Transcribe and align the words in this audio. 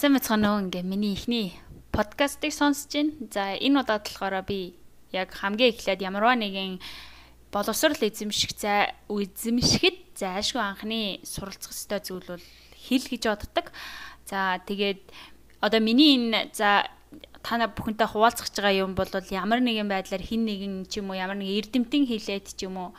сайн 0.00 0.16
мэцхан 0.16 0.40
нөө 0.40 0.56
ингээ 0.64 0.84
миний 0.88 1.12
ихний 1.12 1.52
подкастыг 1.92 2.56
сонсож 2.56 2.88
байна. 2.88 3.12
За 3.28 3.52
энэ 3.52 3.84
удаад 3.84 4.08
болохоор 4.08 4.40
би 4.48 4.72
яг 5.12 5.28
хамгийн 5.28 5.76
эхлээд 5.76 6.00
ямарваа 6.00 6.40
нэгэн 6.40 6.80
боловсрал 7.52 8.00
эзэмших 8.00 8.56
за 8.56 8.96
эзэмшихэд 9.12 10.16
зайлшгүй 10.16 10.64
анхны 10.64 11.20
суралцах 11.20 11.76
ёстой 11.76 12.00
зүйл 12.00 12.24
бол 12.32 12.44
хэл 12.80 13.06
гэж 13.12 13.28
боддог. 13.28 13.76
За 14.24 14.64
тэгээд 14.64 15.04
одоо 15.60 15.80
миний 15.84 16.16
энэ 16.16 16.48
за 16.56 16.88
та 17.44 17.60
нар 17.60 17.68
бүхэнтэй 17.76 18.08
хуваалцах 18.08 18.48
байгаа 18.56 18.72
юм 18.72 18.96
бол 18.96 19.04
ямар 19.12 19.60
нэгэн 19.60 19.84
байдлаар 19.84 20.24
хин 20.24 20.48
нэгэн 20.48 20.88
ч 20.88 21.04
юм 21.04 21.12
уу 21.12 21.20
ямар 21.20 21.36
нэгэн 21.36 21.60
эрдэмтэн 21.60 22.08
хэлээд 22.08 22.56
ч 22.56 22.64
юм 22.64 22.80
уу 22.80 22.90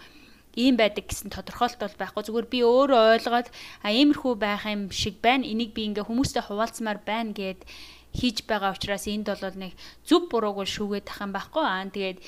ийм 0.56 0.76
байдаг 0.76 1.08
гэсэн 1.08 1.32
тодорхойлт 1.32 1.80
бол 1.80 1.96
байхгүй. 1.96 2.24
Зүгээр 2.28 2.48
би 2.52 2.60
өөрөө 2.66 3.02
ойлгоод 3.16 3.48
а 3.84 3.88
иймэрхүү 3.92 4.34
байх 4.36 4.68
юм 4.68 4.92
шиг 4.92 5.24
байна. 5.24 5.48
Энийг 5.48 5.72
би 5.72 5.88
ингээ 5.88 6.08
хүмүүстэй 6.08 6.44
хуваалцмаар 6.48 7.00
байна 7.04 7.32
гэд 7.32 7.64
хийж 8.12 8.44
байгаа 8.44 8.76
учраас 8.76 9.08
энд 9.08 9.32
бол 9.32 9.56
нэг 9.56 9.72
зүв 10.04 10.28
бурууг 10.28 10.68
шүүгээд 10.68 11.08
тах 11.08 11.24
юм 11.24 11.32
байхгүй. 11.32 11.64
Аа 11.64 11.88
тэгээд 11.88 12.20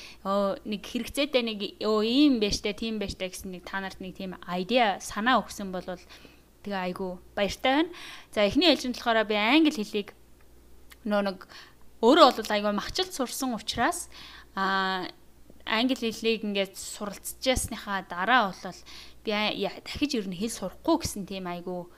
нэг 0.64 0.80
хэрэгцээтэй 0.80 1.42
нэг 1.44 1.60
өө 1.84 2.00
ийм 2.08 2.40
байж 2.40 2.64
тээ 2.64 2.72
тийм 2.72 2.96
байж 2.96 3.20
тээ 3.20 3.28
гэсэн 3.28 3.52
нэг 3.52 3.68
та 3.68 3.84
нарт 3.84 4.00
нэг 4.00 4.16
тийм 4.16 4.40
айдиа 4.48 4.96
санаа 5.04 5.44
өгсөн 5.44 5.76
бол 5.76 5.84
тэгээ 6.64 6.80
айгу 6.88 7.20
баяртай 7.36 7.84
байна. 7.84 7.92
За 8.32 8.48
эхний 8.48 8.72
ээлжинд 8.72 8.96
болохоор 8.96 9.28
би 9.28 9.36
англи 9.36 9.76
хэлийг 9.76 10.16
нөө 11.04 11.22
нэг 11.28 11.38
өөрөө 12.00 12.28
бол 12.40 12.52
айгу 12.56 12.72
махчилт 12.72 13.12
сурсан 13.12 13.52
учраас 13.52 14.08
аа 14.56 15.12
англи 15.64 16.12
хэлийг 16.12 16.44
ингээд 16.44 16.76
суралцжсныхаа 16.76 18.04
дараа 18.08 18.52
бол 18.52 18.80
би 19.24 19.32
дахиж 19.84 20.12
ер 20.20 20.28
нь 20.28 20.36
хэл 20.36 20.52
сурахгүй 20.52 20.96
гэсэн 21.00 21.24
тийм 21.24 21.48
айгу 21.48 21.88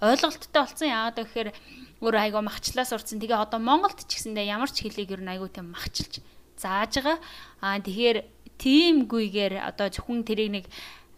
ойлголттой 0.00 0.62
болсон. 0.62 0.88
Яагаад 0.88 1.18
гэхээр 1.26 1.48
өөр 2.04 2.14
айгу 2.14 2.40
махчлаа 2.44 2.86
сурцсан. 2.86 3.18
Тэгээ 3.18 3.34
одоо 3.34 3.58
Монголд 3.58 4.06
ч 4.06 4.20
гэсэндээ 4.20 4.46
ямар 4.52 4.70
ч 4.70 4.84
хэлийг 4.84 5.10
ер 5.10 5.22
нь 5.24 5.32
айгу 5.32 5.48
тийм 5.50 5.72
махчилж 5.72 6.22
зааж 6.60 7.00
байгаа. 7.00 7.18
Аа 7.64 7.80
тэгэхээр 7.80 8.18
тиймгүйгээр 8.60 9.54
одоо 9.64 9.88
зөвхөн 9.88 10.22
тэрийг 10.24 10.50
нэг 10.52 10.64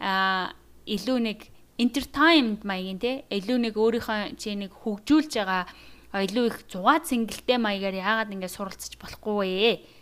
аа 0.00 0.54
илүү 0.86 1.18
нэг 1.20 1.40
entertainment 1.78 2.62
маягийн 2.62 2.98
те 2.98 3.12
илүү 3.30 3.58
нэг 3.68 3.74
өөрийнхөө 3.78 4.38
чи 4.38 4.54
нэг 4.58 4.74
хөгжүүлж 4.74 5.32
байгаа 5.38 5.66
илүү 6.14 6.46
их 6.50 6.58
зугаа 6.70 6.98
цэнгэлтэй 7.04 7.58
маягаар 7.58 7.96
яагаад 7.98 8.34
ингэ 8.34 8.48
суралцж 8.50 8.98
болохгүй 8.98 9.34
вэ? 9.44 9.97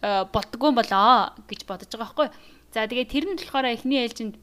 Э, 0.00 0.24
болдгоо 0.32 0.72
болоо 0.72 1.36
гэж 1.44 1.68
бодож 1.68 1.92
байгаа 1.92 2.08
байхгүй. 2.08 2.28
За 2.72 2.88
тэгээ 2.88 3.04
тэр 3.04 3.24
нь 3.28 3.36
болохоор 3.36 3.68
эхний 3.68 4.00
ээлжинд 4.00 4.40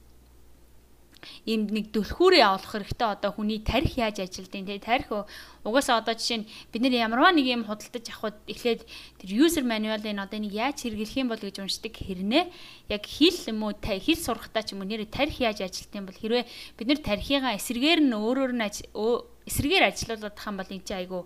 ийм 1.49 1.65
нэг 1.73 1.89
дөлхүүрээ 1.97 2.45
авах 2.45 2.77
хэрэгтэй 2.77 3.09
одоо 3.17 3.33
хүний 3.33 3.65
тарих 3.65 3.97
яаж 3.97 4.21
ажилдیں۔ 4.21 4.53
Тэгээ 4.53 4.85
тарих 4.85 5.09
угаасаа 5.65 6.05
одоо 6.05 6.13
жишээ 6.13 6.45
нь 6.45 6.49
бид 6.69 6.81
нэр 6.85 7.09
ямарваа 7.09 7.33
нэг 7.33 7.49
юм 7.49 7.65
худалдаж 7.65 8.05
авахд 8.05 8.37
эхлээд 8.45 8.85
тэр 9.17 9.29
user 9.33 9.65
manual 9.65 9.97
энэ 9.97 10.21
одоо 10.21 10.37
энийг 10.37 10.53
яаж 10.53 10.77
хэрэглэх 10.85 11.25
юм 11.25 11.33
бол 11.33 11.41
гэж 11.41 11.57
уншдаг 11.57 11.93
хэрнээ 12.05 12.45
яг 12.93 13.03
хэл 13.09 13.49
юм 13.49 13.65
уу 13.65 13.73
хэл 13.81 14.21
сурахтаа 14.21 14.61
ч 14.61 14.77
юм 14.77 14.85
уу 14.85 14.89
нэр 14.93 15.09
тарих 15.09 15.41
яаж 15.41 15.65
ажилдیں۔ 15.65 16.05
бол 16.05 16.21
хэрвээ 16.21 16.45
бид 16.77 16.85
нэр 16.85 17.01
тарихыгаа 17.01 17.57
эсрэгээр 17.57 18.05
нь 18.05 18.13
өөрөөр 18.13 18.53
нь 18.53 18.65
эсрэгээр 19.49 19.89
ажилуулдаг 19.89 20.37
юм 20.37 20.55
бол 20.61 20.69
энэ 20.69 20.85
чинь 20.85 21.01
айгүй 21.01 21.21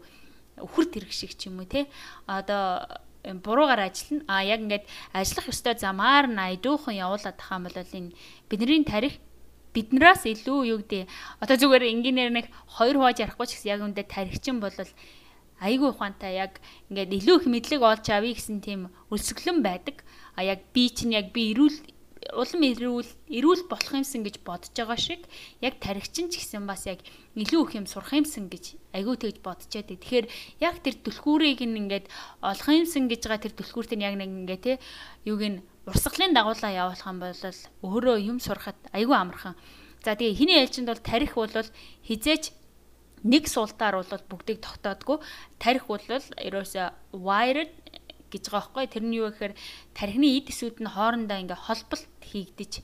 үхэр 0.56 0.88
тэрэг 0.88 1.12
шиг 1.12 1.36
ч 1.36 1.52
юм 1.52 1.60
уу 1.60 1.68
те 1.68 1.92
одоо 2.32 2.88
буруугаар 3.24 3.90
ажиллана. 3.90 4.26
А 4.28 4.44
яг 4.44 4.62
ингээд 4.66 4.86
ажиллах 5.14 5.48
ёстой 5.54 5.76
замаар 5.78 6.26
нь 6.28 6.40
айдуухан 6.40 6.96
явуулаад 6.96 7.38
тахаа 7.38 7.60
бол 7.62 7.78
энэ 7.78 8.16
бидний 8.50 8.84
тарих 8.84 9.20
биднээс 9.74 10.28
илүү 10.28 10.60
юу 10.72 10.80
гэдэг 10.84 11.08
одоо 11.40 11.56
зүгээр 11.56 11.84
инженеэр 11.96 12.32
нэг 12.36 12.46
хоёр 12.76 13.00
хувааж 13.00 13.18
ярихгүй 13.24 13.48
ч 13.48 13.52
гэсэн 13.56 13.72
яг 13.72 13.82
үндэ 13.88 14.04
тарихчин 14.04 14.60
бол 14.60 14.76
айгүй 15.62 15.90
ухаантай 15.94 16.42
яг 16.42 16.60
ингээд 16.90 17.16
илүү 17.22 17.36
их 17.40 17.46
мэдлэг 17.48 17.82
олж 17.86 18.06
авъя 18.12 18.34
гэсэн 18.36 18.60
тийм 18.66 18.90
өлсгөлэн 19.14 19.62
байдаг. 19.64 20.04
А 20.36 20.44
яг 20.44 20.60
би 20.74 20.90
чинь 20.90 21.16
яг 21.16 21.32
би 21.32 21.54
эрүүл 21.54 21.78
улам 22.30 22.62
эрүүл 22.62 23.10
эрүүл 23.34 23.66
болох 23.66 23.92
юмсан 23.98 24.22
гэж 24.22 24.46
бодож 24.46 24.72
байгаа 24.78 25.00
шиг 25.00 25.26
яг 25.62 25.82
таригчин 25.82 26.30
ч 26.30 26.38
гэсэн 26.38 26.70
бас 26.70 26.86
яг 26.86 27.02
илүү 27.34 27.62
их 27.66 27.74
юм 27.82 27.88
сурах 27.90 28.14
юмсан 28.14 28.46
гэж 28.46 28.78
айгүй 28.94 29.18
тэгж 29.18 29.38
бодчиад. 29.42 29.90
Тэгэхээр 29.90 30.26
яг 30.62 30.76
тэр 30.86 30.96
түлхүүрийг 31.02 31.66
ингээд 31.66 32.06
олох 32.46 32.68
юмсан 32.70 33.10
гэж 33.10 33.22
байгаа 33.26 33.42
тэр 33.42 33.54
түлхүүрт 33.58 33.92
нь 33.98 34.06
яг 34.06 34.16
нэг 34.22 34.30
ингээ 34.30 34.60
те 34.62 34.74
юуг 35.26 35.42
нь 35.42 35.62
урсгалын 35.90 36.38
дагуулаа 36.38 36.72
явуулах 36.72 37.10
юм 37.10 37.20
бол 37.26 37.34
өөрөө 37.90 38.18
юм 38.22 38.38
сурахад 38.38 38.78
айгүй 38.94 39.18
амархан. 39.18 39.58
За 40.06 40.14
тэгээ 40.14 40.38
хиний 40.38 40.58
ээлжинд 40.62 40.90
бол 40.94 41.02
тарих 41.02 41.34
бол 41.34 41.50
хизээч 42.06 42.54
нэг 43.24 43.46
суултаар 43.50 44.02
бол 44.02 44.30
бүгдийг 44.30 44.62
тогтоодгүй 44.62 45.18
тарих 45.62 45.86
бол 45.86 46.02
ерөөсө 46.10 46.90
wired 47.14 47.70
гэж 48.32 48.44
байгаа 48.48 48.72
байхгүй. 48.72 48.86
Тэр 48.88 49.04
нь 49.04 49.18
юу 49.20 49.28
гэхээр 49.30 49.54
тархины 49.94 50.28
эд 50.40 50.48
эсүүд 50.50 50.80
нь 50.80 50.94
хоорондоо 50.96 51.38
ингээ 51.38 51.60
холболт 51.68 52.08
хийгдэж 52.24 52.82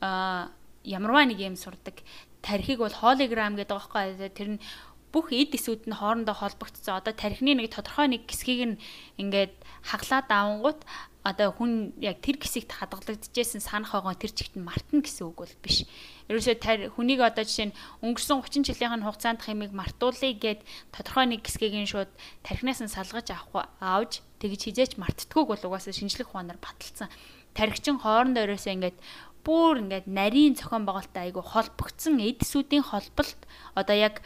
а 0.00 0.48
ямарваа 0.84 1.26
нэг 1.28 1.42
юм 1.42 1.56
сурдаг. 1.58 2.00
Тархиг 2.40 2.80
бол 2.80 2.94
hologram 2.94 3.58
гэдэг 3.58 3.74
байгаа 3.74 4.16
байхгүй. 4.16 4.30
Тэр 4.32 4.48
нь 4.56 4.62
бүх 5.12 5.34
эд 5.34 5.54
эсүүд 5.58 5.90
нь 5.90 5.98
хоорондоо 5.98 6.36
холбогдсон 6.38 6.98
одоо 7.02 7.14
тархины 7.14 7.58
нэг 7.58 7.74
тодорхой 7.74 8.06
нэг 8.10 8.30
хэсгийг 8.30 8.62
нь 8.66 8.80
ингээд 9.18 9.54
хаглаад 9.82 10.28
авангууд 10.30 10.80
одоо 11.20 11.52
хүн 11.52 11.92
яг 12.00 12.24
тэр 12.24 12.40
хэсэгт 12.40 12.72
хадгалагдчихсэн 12.72 13.60
санах 13.60 13.92
байгаа 13.92 14.16
тэр 14.16 14.32
чигт 14.32 14.56
нь 14.56 14.64
мартна 14.64 15.04
гэсэн 15.04 15.28
үг 15.28 15.44
бол 15.44 15.56
биш. 15.60 15.84
Ерөөсөө 16.32 16.96
хүнийг 16.96 17.20
одоо 17.20 17.44
жишээ 17.44 17.68
нь 17.68 17.76
өнгөрсөн 18.00 18.40
30 18.40 18.64
жилийн 18.72 19.04
хугацаанд 19.04 19.44
хэмиг 19.44 19.76
мартуулъя 19.76 20.32
гэд 20.32 20.64
тодорхой 20.96 21.28
нэг 21.28 21.44
хэсгийг 21.44 21.76
нь 21.76 21.90
шууд 21.90 22.08
тархинаас 22.40 22.80
нь 22.80 22.88
салгаж 22.88 23.28
авах 23.36 23.68
авж 23.84 24.24
тэгж 24.40 24.72
хизээч 24.72 24.96
мартдаггүй 24.96 25.44
бол 25.44 25.66
угаасаа 25.68 25.92
шинжлэх 25.92 26.32
ухаанаар 26.32 26.56
баталсан. 26.56 27.12
Тархичин 27.52 28.00
хоорондоо 28.00 28.48
ерөөсөө 28.48 28.72
ингээд 28.80 28.98
бүр 29.44 29.84
ингээд 29.84 30.06
нарийн 30.08 30.56
цохон 30.56 30.84
байгальтай 30.84 31.28
айгу 31.28 31.40
холбогдсон 31.44 32.20
эдсүүдийн 32.20 32.84
холболт 32.84 33.40
одоо 33.76 33.96
яг 33.96 34.20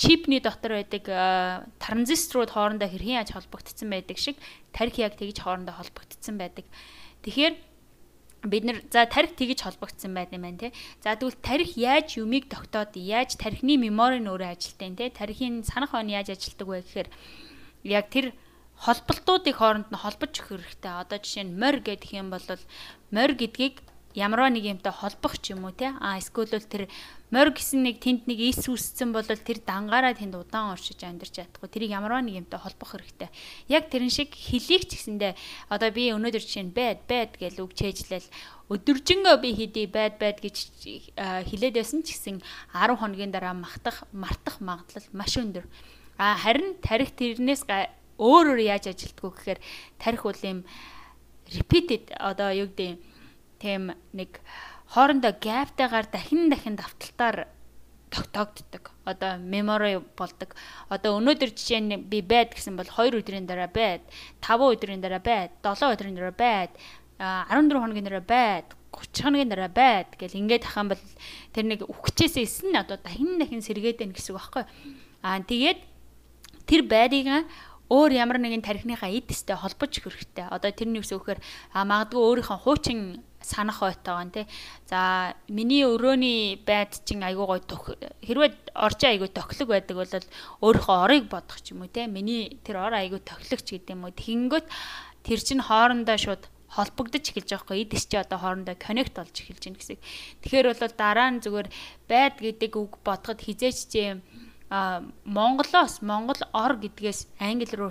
чипний 0.00 0.40
дотор 0.40 0.80
байдаг 0.80 1.04
транзисторууд 1.76 2.56
хоорондоо 2.56 2.88
хэрхэн 2.88 3.20
яаж 3.20 3.36
холбогдсон 3.36 3.92
байдаг 3.92 4.16
шиг 4.16 4.40
тарих 4.72 4.96
яг 4.96 5.20
тэгж 5.20 5.44
хоорондоо 5.44 5.76
холбогдсон 5.76 6.40
байдаг. 6.40 6.64
Тэгэхээр 7.20 7.54
бид 8.48 8.64
нар 8.64 8.80
за 8.88 9.04
тарих 9.04 9.36
тэгж 9.36 9.60
холбогдсон 9.60 10.16
байт 10.16 10.32
юм 10.32 10.48
байна 10.48 10.56
те. 10.56 10.72
За 11.04 11.12
тэгвэл 11.12 11.36
тарих 11.44 11.76
яаж 11.76 12.16
юмыг 12.16 12.48
тогтоод 12.48 12.96
яаж 12.96 13.36
тарихны 13.36 13.76
мемори 13.76 14.24
нь 14.24 14.30
өөрөө 14.32 14.56
ажилтیں۔ 14.56 14.96
те. 14.96 15.12
Тарихын 15.12 15.68
санах 15.68 15.92
он 15.92 16.08
яаж 16.08 16.32
ажилтдаг 16.32 16.64
вэ 16.64 16.80
гэхээр 16.80 17.08
яг 17.84 18.08
тэр 18.08 18.32
холболтуудыг 18.80 19.60
хооронд 19.60 19.92
нь 19.92 20.00
холбож 20.00 20.32
өгөх 20.32 20.64
хэрэгтэй. 20.80 20.92
Одоо 20.96 21.20
жишээ 21.20 21.44
нь 21.44 21.60
морь 21.60 21.84
гэдэг 21.84 22.10
юм 22.16 22.32
бол 22.32 22.40
морь 23.12 23.36
гэдгийг 23.36 23.84
ямарваа 24.14 24.50
нэг 24.50 24.66
юмтай 24.66 24.90
холбох 24.92 25.38
ч 25.38 25.54
юм 25.54 25.64
уу 25.64 25.74
те. 25.74 25.94
А 26.02 26.18
эсвэл 26.18 26.62
тэр 26.66 26.90
морь 27.30 27.54
гэсэн 27.54 27.86
нэг 27.86 28.02
тэнд 28.02 28.26
нэг 28.26 28.38
ис 28.42 28.66
үсцэн 28.66 29.14
бол 29.14 29.22
тэр 29.22 29.62
дангаараа 29.62 30.18
тэнд 30.18 30.34
удаан 30.34 30.74
оршиж 30.74 30.98
амьдарч 31.06 31.38
чадахгүй. 31.38 31.70
Тэрийг 31.70 31.94
ямарваа 31.94 32.22
нэг 32.22 32.42
юмтай 32.42 32.58
холбох 32.58 32.98
хэрэгтэй. 32.98 33.30
Яг 33.70 33.86
тэрэн 33.86 34.10
шиг 34.10 34.34
хэлийг 34.34 34.90
ч 34.90 34.98
гэсэндээ 34.98 35.32
одоо 35.70 35.90
би 35.94 36.10
өнөөдөр 36.10 36.42
жишээ 36.42 36.66
нь 36.66 36.74
байд 36.74 37.06
байд 37.06 37.38
гэж 37.38 37.62
үг 37.62 37.72
чэйжлэл 37.78 38.26
өдөржингөө 38.70 39.36
би 39.42 39.50
хийдий 39.54 39.86
байд 39.86 40.18
байд 40.18 40.42
гэж 40.42 40.56
хэлээд 41.14 41.78
байсан 41.78 42.02
ч 42.02 42.18
гэсэн 42.18 42.42
10 42.74 42.98
хоногийн 42.98 43.30
дараа 43.30 43.54
мартах 43.54 44.06
мартах 44.10 44.58
магадлал 44.58 45.06
маш 45.14 45.38
өндөр. 45.38 45.66
А 46.18 46.34
харин 46.34 46.78
тарих 46.82 47.14
тэрнээс 47.14 47.62
өөр 48.18 48.58
өөр 48.58 48.58
яаж 48.60 48.92
ажилтгүү 48.92 49.30
гэхээр 49.32 49.60
тарих 49.96 50.22
бол 50.26 50.42
юм 50.44 50.66
repeated 51.50 52.10
одоо 52.18 52.52
юу 52.52 52.68
гэдэг 52.70 53.09
тийм 53.60 53.92
нэг 54.16 54.40
хоорондоо 54.90 55.36
гэптайгаар 55.36 56.06
дахин 56.10 56.50
дахин 56.50 56.74
давталтаар 56.74 57.46
тогтоогддог. 58.10 58.90
Одоо 59.06 59.38
memory 59.38 60.02
болдог. 60.18 60.58
Одоо 60.90 61.20
өнөөдөр 61.22 61.54
жишээ 61.54 61.80
нь 61.80 61.94
би 62.10 62.20
байд 62.26 62.58
гэсэн 62.58 62.74
бол 62.74 62.88
2 62.88 63.22
өдрийн 63.22 63.46
дараа 63.46 63.70
байд, 63.70 64.02
5 64.42 64.74
өдрийн 64.74 65.00
дараа 65.00 65.22
байд, 65.22 65.54
7 65.62 65.94
өдрийн 65.94 66.18
дараа 66.18 66.34
байд, 66.34 66.74
14 67.20 67.78
хоногийн 67.78 68.06
дараа 68.10 68.24
байд, 68.26 68.66
30 68.90 69.22
хоногийн 69.22 69.50
дараа 69.50 69.70
байд 69.70 70.10
гэл 70.18 70.34
ингээд 70.42 70.66
ахаан 70.66 70.90
бол 70.90 71.02
тэр 71.54 71.64
нэг 71.70 71.86
үхчихээсээ 71.86 72.42
эсн 72.42 72.74
одоо 72.74 72.98
дахин 72.98 73.38
дахин 73.38 73.62
сэргээд 73.62 74.02
байна 74.02 74.14
гэсэн 74.18 74.34
үг 74.34 74.42
байхгүй. 74.42 74.64
Аа 75.22 75.38
тэгээд 75.46 75.80
тэр 76.66 76.82
байрыг 76.82 77.46
өөр 77.90 78.10
ямар 78.14 78.38
нэгэн 78.42 78.62
тарихныхаа 78.62 79.10
эдстэй 79.10 79.54
холбож 79.54 79.94
хэрэгтэй. 79.94 80.46
Одоо 80.50 80.70
тэрний 80.74 81.02
үс 81.02 81.10
өгөхөр 81.14 81.42
магадгүй 81.74 82.22
өөрийнхөө 82.22 82.58
хуучин 82.62 83.22
санах 83.42 83.82
ойтойгоо 83.82 84.30
тий. 84.30 84.46
За 84.86 85.34
миний 85.48 85.84
өрөөний 85.84 86.60
байд 86.64 87.00
чин 87.04 87.22
айгуу 87.24 87.46
гой 87.46 87.60
төх 87.60 87.96
хэрвээ 88.22 88.76
орчин 88.76 89.10
айгуу 89.10 89.28
тохлог 89.28 89.68
байдаг 89.68 89.96
бол 89.96 90.12
өөрийнхөө 90.60 90.96
орыг 91.04 91.24
бодох 91.28 91.60
ч 91.64 91.72
юм 91.72 91.82
уу 91.82 91.90
тий. 91.90 92.06
Миний 92.06 92.60
тэр 92.64 92.84
ор 92.84 92.94
айгуу 92.94 93.20
тохлогч 93.20 93.66
гэдэг 93.72 93.96
юм 93.96 94.04
уу. 94.04 94.12
Тэгэнгүүт 94.12 94.66
тэр 95.24 95.40
чин 95.40 95.60
хоорондоо 95.60 96.16
шууд 96.16 96.44
холбогдож 96.70 97.24
эхэлж 97.26 97.50
байгаа 97.50 97.66
хгүй 97.66 97.82
эдс 97.82 98.06
чи 98.06 98.16
одоо 98.16 98.38
хоорондоо 98.38 98.78
коннект 98.78 99.18
болж 99.18 99.34
эхэлж 99.34 99.64
байна 99.66 99.78
гэсэн. 99.82 99.98
Тэгэхээр 100.46 100.66
бол 100.70 100.94
дараа 100.94 101.28
нь 101.34 101.42
зүгээр 101.42 101.68
байд 102.06 102.34
гэдэг 102.38 102.72
үг 102.78 102.92
бодоход 103.02 103.42
хизээч 103.42 103.78
чи 103.90 104.00
а 104.14 104.22
Монголоос 104.70 105.98
Монгол 105.98 106.38
ор 106.54 106.78
гэдгээс 106.78 107.42
англи 107.42 107.74
руу 107.74 107.90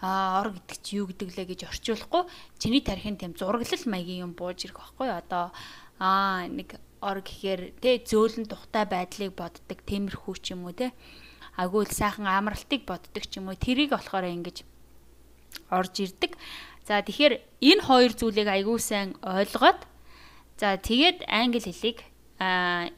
а 0.00 0.40
ор 0.40 0.56
гэдэг 0.56 0.78
чи 0.80 0.96
юу 0.96 1.12
гэдэг 1.12 1.28
лээ 1.36 1.46
гэж 1.52 1.60
орчуулахгүй. 1.68 2.24
Чиний 2.56 2.80
тарихын 2.80 3.20
тэм 3.20 3.36
зураглал 3.36 3.84
маягийн 3.84 4.24
юм 4.24 4.32
бууж 4.32 4.64
ирэх 4.64 4.80
байхгүй. 4.80 5.12
Одоо 5.12 5.52
а 6.00 6.48
нэг 6.48 6.80
ор 7.04 7.20
гэхээр 7.20 7.76
тэ 7.84 8.00
зөөлөн 8.08 8.48
тухтай 8.48 8.88
байдлыг 8.88 9.36
боддог 9.36 9.78
темирхүү 9.84 10.34
ч 10.40 10.56
юм 10.56 10.64
уу 10.64 10.72
те 10.72 10.96
агуул 11.60 11.84
сайхан 11.84 12.24
амралтыг 12.24 12.88
боддог 12.88 13.24
ч 13.28 13.36
юм 13.36 13.52
уу. 13.52 13.60
Тэрийг 13.60 13.92
болохоор 13.92 14.24
ингэж 14.24 14.64
орж 15.68 15.94
ирдэг. 16.00 16.32
За 16.88 17.04
тэгэхээр 17.04 17.44
энэ 17.60 17.82
хоёр 17.84 18.12
зүйлийг 18.16 18.48
айгүй 18.48 18.80
сайн 18.80 19.20
ойлгоод 19.20 19.84
за 20.56 20.80
тэгээд 20.80 21.28
англи 21.28 21.60
хэлийг 21.60 21.98
а 22.40 22.88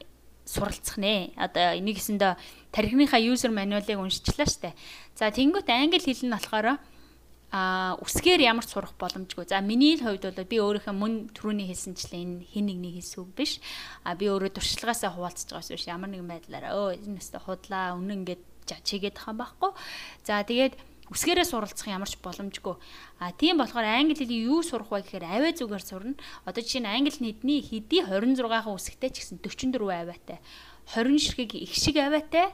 суралцах 0.45 0.97
нэ. 0.97 1.33
Одоо 1.37 1.77
энийг 1.77 1.97
гэсэндээ 1.97 2.33
тархиныхаа 2.71 3.21
user 3.21 3.49
manual-ыг 3.49 3.97
уншчихлаа 3.97 4.47
штэ. 4.47 4.73
За 5.17 5.31
тэнгуут 5.33 5.69
англи 5.69 5.99
хэл 5.99 6.27
нь 6.27 6.33
болохоор 6.33 6.77
а 7.49 7.97
үсгээр 8.05 8.45
ямар 8.45 8.65
ч 8.65 8.77
сурах 8.77 8.93
боломжгүй. 8.93 9.49
За 9.49 9.57
миний 9.61 9.97
хувьд 9.97 10.21
бол 10.21 10.45
би 10.45 10.57
өөрийнхөө 10.61 10.93
мөн 10.93 11.13
түрүүний 11.33 11.65
хэлсэнчлээ 11.73 12.21
энэ 12.21 12.45
хин 12.45 12.65
нэгний 12.69 12.93
хэлс 13.01 13.17
үг 13.17 13.33
биш. 13.33 13.57
А 14.05 14.13
би 14.13 14.29
өөрөө 14.29 14.53
туршлагаасаа 14.53 15.17
хуваалцаж 15.17 15.49
байгаас 15.49 15.73
биш 15.73 15.89
ямар 15.89 16.13
нэгэн 16.13 16.29
байдлаараа 16.29 16.77
өө 16.77 17.09
энэ 17.09 17.17
өстө 17.17 17.41
худлаа 17.41 17.97
үнэн 17.97 18.21
ингээд 18.21 18.43
чигээд 18.69 19.17
юм 19.17 19.41
байхгүй. 19.41 19.71
За 20.21 20.45
тэгээд 20.45 20.77
үсгээрээ 21.09 21.47
суралцах 21.49 21.89
ямар 21.89 22.05
ч 22.05 22.21
боломжгүй. 22.21 22.77
А 23.17 23.33
тийм 23.33 23.57
болохоор 23.57 23.85
англи 23.85 24.13
хэлийг 24.13 24.45
юу 24.45 24.61
сурах 24.61 24.93
вэ 24.93 25.01
гэхээр 25.09 25.25
авиа 25.25 25.57
зүгээр 25.57 25.81
сурна. 25.81 26.21
Одоо 26.45 26.61
жишээ 26.61 26.85
нь 26.85 26.93
англи 26.93 27.17
нийтний 27.17 27.65
хэдий 27.65 28.05
26-хан 28.05 28.77
үсгтэй 28.77 29.09
ч 29.09 29.25
гэсэн 29.25 29.41
44 29.41 29.89
авиатай. 29.89 30.37
20 30.95 31.19
ширхэг 31.19 31.53
их 31.55 31.73
шиг 31.75 31.97
авиатай, 31.97 32.49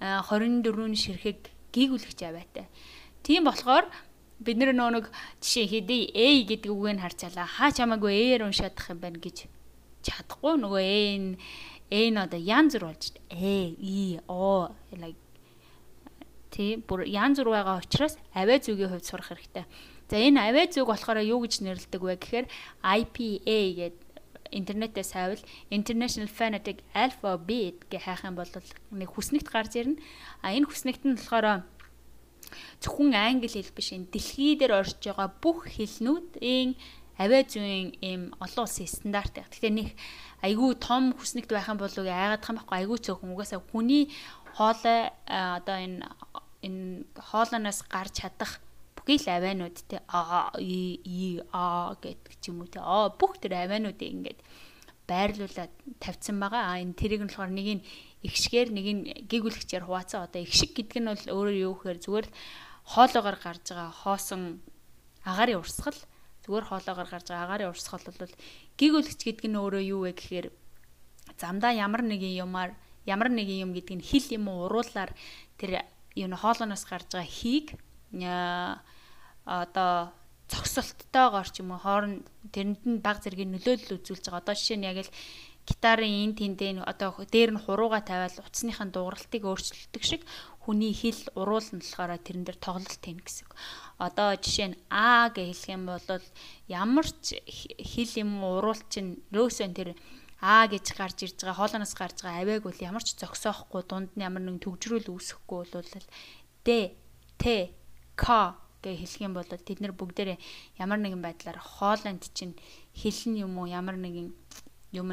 24 0.00 0.94
ширхэг 0.94 1.50
гийгүлэгч 1.72 2.20
авиатай. 2.22 2.66
Тийм 3.22 3.44
болохоор 3.44 3.86
бид 4.38 4.56
нэг 4.58 5.10
жишээ 5.40 5.66
хэдий 5.66 6.10
A 6.12 6.26
гэдэг 6.44 6.70
үгийг 6.72 7.00
харцаалаа. 7.00 7.46
Хаа 7.46 7.70
чамаагүй 7.72 8.12
A-ээр 8.12 8.42
уншаадах 8.44 8.90
юм 8.92 9.00
байна 9.00 9.18
гэж 9.22 9.48
чадахгүй 10.04 10.54
нөгөө 10.60 10.82
A 10.82 11.00
нь 11.16 11.38
A 11.90 12.00
нь 12.10 12.18
одоо 12.18 12.40
янз 12.40 12.74
бүр 12.76 12.90
болж 12.90 13.14
A, 13.30 13.54
E, 13.78 14.20
O 14.28 14.68
like 14.92 15.22
тий 16.50 16.76
бүр 16.76 17.06
янз 17.06 17.38
бүр 17.40 17.54
байгаа 17.54 17.80
учраас 17.80 18.18
авиа 18.34 18.58
зүгийн 18.60 18.90
хувьд 18.90 19.06
сурах 19.06 19.30
хэрэгтэй. 19.30 19.64
За 20.10 20.16
энэ 20.16 20.40
авиа 20.50 20.66
зүг 20.68 20.88
болохоор 20.88 21.20
юу 21.24 21.44
гэж 21.44 21.64
нэрлэдэг 21.64 22.02
вэ 22.02 22.16
гэхээр 22.20 22.46
IPA 22.82 23.58
гэдэг 23.78 24.05
интернетээс 24.50 25.12
хайвал 25.14 25.42
International 25.70 26.30
Phonetic 26.30 26.82
Alphabet 26.94 27.86
гэх 27.90 28.04
хайх 28.06 28.24
юм 28.24 28.36
бол 28.36 28.50
нэг 28.92 29.10
хүснэгт 29.10 29.48
гарч 29.50 29.72
ирнэ. 29.78 30.00
А 30.42 30.52
энэ 30.54 30.68
хүснэгт 30.68 31.02
нь 31.06 31.16
болохоор 31.16 31.64
зөвхөн 32.82 33.14
англи 33.14 33.48
хэл 33.50 33.74
биш 33.74 33.92
энэ 33.92 34.10
дэлхий 34.12 34.54
дээр 34.58 34.82
орж 34.84 34.98
байгаа 35.02 35.28
бүх 35.42 35.66
хэлнүүдийн 35.74 36.78
авиа 37.18 37.42
зүйн 37.48 37.96
ийм 38.04 38.22
олон 38.38 38.64
улсын 38.68 38.86
стандарт. 38.86 39.34
Тэгэхээр 39.40 39.74
нэг 39.74 39.88
айгүй 40.44 40.76
том 40.76 41.16
хүснэгт 41.16 41.50
байх 41.50 41.68
юм 41.68 41.80
болов 41.80 41.98
уу 41.98 42.06
яагаад 42.06 42.44
юм 42.44 42.56
байхгүй 42.60 42.76
айгүй 42.78 42.98
цөөхөн 43.00 43.32
угаасаа 43.32 43.60
хүний 43.64 44.12
хоолой 44.56 45.10
одоо 45.26 45.76
энэ 45.80 46.04
энэ 46.66 47.04
хоолоноос 47.16 47.80
гарч 47.88 48.20
чадах 48.20 48.60
бүхий 49.06 49.22
л 49.22 49.30
авианууд 49.38 49.78
те 49.86 50.02
а 50.10 50.50
и 50.58 50.98
и 51.06 51.40
а 51.54 51.94
гэдэг 51.94 52.34
ч 52.42 52.50
юм 52.50 52.66
уу 52.66 52.66
те 52.66 52.82
а 52.82 53.14
бүх 53.14 53.38
тэр 53.38 53.54
авиануудыг 53.54 54.02
ингээд 54.02 54.40
байрлуулад 55.06 55.70
тавьсан 56.02 56.42
байгаа. 56.42 56.74
А 56.74 56.82
энэ 56.82 56.98
тэрийг 56.98 57.22
нь 57.22 57.30
болохоор 57.30 57.54
нэг 57.54 57.68
нь 57.78 57.82
ихшгээр 58.26 58.68
нэг 58.74 58.86
нь 58.90 59.02
гэгүүлэгчээр 59.30 59.86
хуваацсан. 59.86 60.26
Одоо 60.26 60.42
ихшиг 60.42 60.74
гэдэг 60.74 60.98
нь 60.98 61.06
бол 61.06 61.24
өөрөөр 61.30 61.58
юу 61.62 61.74
гэхээр 61.78 61.98
зүгээр 62.02 62.26
хоолоогоор 62.90 63.38
гарч 63.38 63.64
байгаа 63.70 63.94
хоосон 63.94 64.42
агарын 65.22 65.62
урсгал 65.62 65.98
зүгээр 66.42 66.66
хоолоогоор 66.66 67.08
гарч 67.10 67.26
байгаа 67.30 67.46
агарын 67.46 67.70
урсгал 67.70 68.02
бол 68.02 68.34
гэгүүлэгч 68.78 69.20
гэдэг 69.22 69.46
нь 69.46 69.58
өөрөө 69.62 69.82
юу 69.94 70.00
вэ 70.06 70.12
гэхээр 70.18 70.46
замдаа 71.38 71.70
ямар 71.70 72.02
нэгэн 72.02 72.34
юмар 72.42 72.74
ямар 73.06 73.30
нэгэн 73.30 73.62
юм 73.66 73.70
гэдэг 73.74 73.94
нь 73.98 74.06
хил 74.06 74.26
юм 74.34 74.50
уу 74.50 74.66
уруулаар 74.66 75.14
тэр 75.58 75.86
юу 76.18 76.26
н 76.30 76.34
хоолооноос 76.34 76.84
гарч 76.86 77.14
байгаа 77.14 77.30
хийг 77.30 77.78
одоо 79.46 80.12
цогцолттойгоор 80.50 81.48
ч 81.50 81.62
юм 81.62 81.74
уу 81.74 81.80
хооронд 81.80 82.26
тэрэнд 82.54 82.82
нь 82.86 83.02
баг 83.02 83.22
зэргийн 83.22 83.54
нөлөөлөл 83.54 83.98
үзүүлж 83.98 84.26
байгаа. 84.26 84.42
Одоо 84.42 84.54
жишээ 84.58 84.78
нь 84.78 84.88
яг 84.90 84.98
л 85.06 85.14
гитарын 85.66 86.14
эн 86.30 86.32
тэндээ 86.38 86.82
одоо 86.86 87.10
дээр 87.26 87.50
нь 87.54 87.62
хурууга 87.62 88.02
тавиал 88.02 88.38
утасныхаа 88.38 88.86
дууралтыг 88.90 89.42
өөрчилдөг 89.42 90.02
шиг 90.06 90.22
хүний 90.62 90.94
хэл 90.94 91.22
уруулна 91.34 91.82
болохоор 91.82 92.22
тэрэн 92.22 92.44
дээр 92.46 92.58
тоглолт 92.62 93.02
хийн 93.02 93.18
гэсэн. 93.18 93.50
Одоо 93.98 94.38
жишээ 94.38 94.68
нь 94.70 94.78
а 94.90 95.30
гэж 95.34 95.46
хэлэх 95.50 95.74
юм 95.74 95.82
бол 95.90 96.06
ямар 96.70 97.06
ч 97.10 97.42
хэл 97.46 98.12
юм 98.22 98.30
уруулт 98.42 98.86
чинь 98.90 99.18
лөөсөн 99.34 99.74
тэр 99.74 99.98
А 100.36 100.68
гэж 100.68 100.92
гарч 100.92 101.24
ирж 101.24 101.40
байгаа 101.40 101.56
хоолоноос 101.56 101.94
гарч 101.96 102.20
байгаа 102.20 102.44
авиаг 102.44 102.62
бол 102.68 102.84
ямар 102.84 103.00
ч 103.00 103.16
зогсоохгүй 103.16 103.82
дунд 103.88 104.12
нь 104.14 104.20
ямар 104.20 104.44
нэгэн 104.44 104.60
төгжрүүл 104.60 105.08
үүсэхгүй 105.16 105.64
бол 105.72 105.90
Д 106.60 106.92
Т 107.40 107.72
К 108.20 108.26
гэж 108.82 108.96
хэлэх 108.98 109.22
юм 109.24 109.32
бол 109.34 109.46
тэд 109.46 109.78
нар 109.80 109.94
бүгдээрээ 109.96 110.38
ямар 110.80 110.98
нэгэн 111.00 111.22
байдлаар 111.22 111.58
хоолонд 111.60 112.24
чинь 112.34 112.54
хэлэн 112.96 113.46
юм 113.46 113.58
уу 113.58 113.66
ямар 113.70 113.96
нэгэн 113.96 114.32
юм 114.92 115.08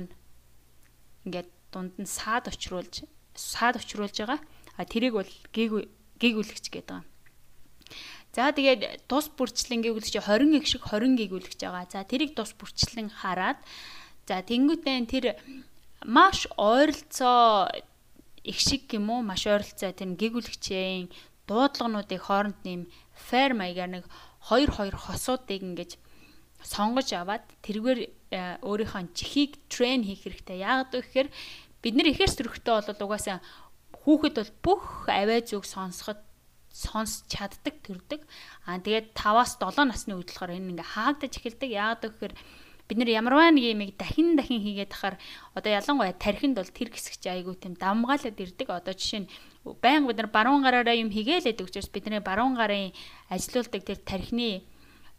ингээд 1.25 1.49
дунд 1.71 1.93
нь 1.99 2.09
саад 2.09 2.47
очруулж 2.51 3.07
саад 3.35 3.77
очруулж 3.79 4.15
байгаа. 4.17 4.39
А 4.77 4.85
тэрийг 4.85 5.13
бол 5.13 5.31
гийг 5.53 5.89
гийгүүлэгч 6.21 6.65
гэдэг 6.69 7.01
юм. 7.01 7.05
За 8.33 8.49
тэгээд 8.49 9.05
тус 9.09 9.29
бүрчлэн 9.29 9.81
гийгүүлэгч 9.85 10.17
20 10.17 10.57
иг 10.57 10.65
шиг 10.65 10.83
20 10.89 11.17
гийгүүлэгч 11.17 11.59
байгаа. 11.61 11.85
За 11.89 12.01
тэрийг 12.01 12.33
тус 12.33 12.53
бүрчлэн 12.57 13.09
хараад 13.09 13.61
За 14.23 14.39
тэнгуүтэн 14.39 15.03
тэр 15.03 15.35
маш 16.07 16.47
ойролцоо 16.55 17.67
их 18.43 18.59
шиг 18.59 18.87
юм 18.95 19.11
уу 19.11 19.19
маш 19.19 19.43
ойролцоо 19.43 19.91
тэр 19.91 20.15
гэгүүлэгчийн 20.15 21.11
дуудлагынуудыг 21.47 22.21
хооронд 22.23 22.59
нэм 22.63 22.81
fair 23.11 23.51
маягаар 23.53 23.91
нэг 24.01 24.05
2 24.49 24.67
2 24.67 24.95
хосуудыг 24.95 25.61
ингэж 25.63 25.91
сонгож 26.63 27.11
аваад 27.13 27.43
тэргээр 27.63 27.99
э, 28.31 28.57
өөрийнхөө 28.63 29.11
чихийг 29.11 29.59
трейн 29.67 30.03
хийх 30.07 30.23
хэрэгтэй. 30.23 30.63
Яагаад 30.63 30.91
вэ 30.95 30.99
гэхээр 31.03 31.29
бид 31.83 31.93
нар 31.95 32.07
ихэр 32.07 32.31
сөрөгтэй 32.31 32.73
бол 32.79 33.03
угаасаа 33.03 33.43
хүүхэд 33.91 34.35
бол 34.39 34.51
бүх 34.63 34.83
авиа 35.11 35.43
зүг 35.43 35.67
сонсоход 35.67 36.23
сонсч 36.71 37.27
чаддаг 37.29 37.75
төрдөг. 37.83 38.21
Аа 38.65 38.79
тэгээд 38.79 39.11
5-аас 39.13 39.59
7 39.59 39.91
насны 39.91 40.15
үед 40.15 40.31
болохоор 40.31 40.55
энэ 40.55 40.71
ингээ 40.79 40.91
хаагдаж 40.95 41.33
эхэлдэг. 41.37 41.69
Яагаад 41.69 42.03
гэхээр 42.07 42.33
бид 42.87 42.97
нэр 42.97 43.11
ямарваа 43.13 43.51
нэг 43.53 43.65
юмыг 43.75 43.91
дахин 43.99 44.35
дахин 44.39 44.63
хийгээд 44.63 44.91
тахаар 44.91 45.15
одоо 45.53 45.71
ялангуяа 45.71 46.15
тархинд 46.17 46.57
бол 46.57 46.71
тэр 46.71 46.89
хэсэг 46.91 47.15
чи 47.21 47.29
айгүй 47.29 47.55
тийм 47.59 47.75
дамгаалаад 47.77 48.39
ирдэг. 48.39 48.67
Одоо 48.73 48.95
жишээ 48.95 49.21
нь 49.23 49.31
байнга 49.63 50.11
бид 50.11 50.17
нар 50.17 50.29
баруун 50.29 50.63
гараараа 50.63 50.95
юм 50.95 51.09
хийгээлээд 51.09 51.63
учраас 51.63 51.87
бидний 51.87 52.19
баруун 52.19 52.55
гарын 52.59 52.91
ажилуулдаг 53.31 53.81
тэр 53.83 53.99
тархины 54.03 54.63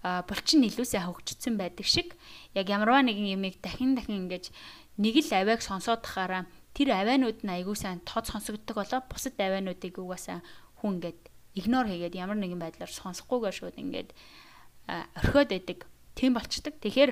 булчин 0.05 0.69
илүү 0.69 0.85
сайн 0.85 1.09
хөгжсөн 1.09 1.57
байдаг 1.57 1.89
шиг 1.89 2.13
яг 2.53 2.69
ямарваа 2.69 3.01
нэгэн 3.01 3.41
юмыг 3.41 3.57
дахин 3.65 3.97
дахин 3.97 4.29
ингэж 4.29 4.53
нэг 5.01 5.17
л 5.25 5.33
авиаг 5.33 5.65
сонсоод 5.65 6.05
тахаараа 6.05 6.45
тэр 6.77 6.93
авианууд 6.93 7.41
нь 7.41 7.55
айгүй 7.57 7.73
сайн 7.73 8.05
тод 8.05 8.29
сонсогддог 8.29 8.77
болоо 8.77 9.01
бусад 9.09 9.41
авиануудыг 9.41 9.97
угаасаа 9.97 10.45
хүн 10.85 11.01
ингээд 11.01 11.21
игнор 11.57 11.89
хийгээд 11.89 12.19
ямар 12.21 12.37
нэгэн 12.37 12.61
байдлаар 12.61 12.93
сонсохгүйгээр 12.93 13.57
шууд 13.57 13.77
ингээд 13.81 14.11
орхиод 14.91 15.49
байдаг. 15.49 15.79
Тийм 16.15 16.35
болчдөг. 16.37 16.75
Тэгэхээр 16.85 17.11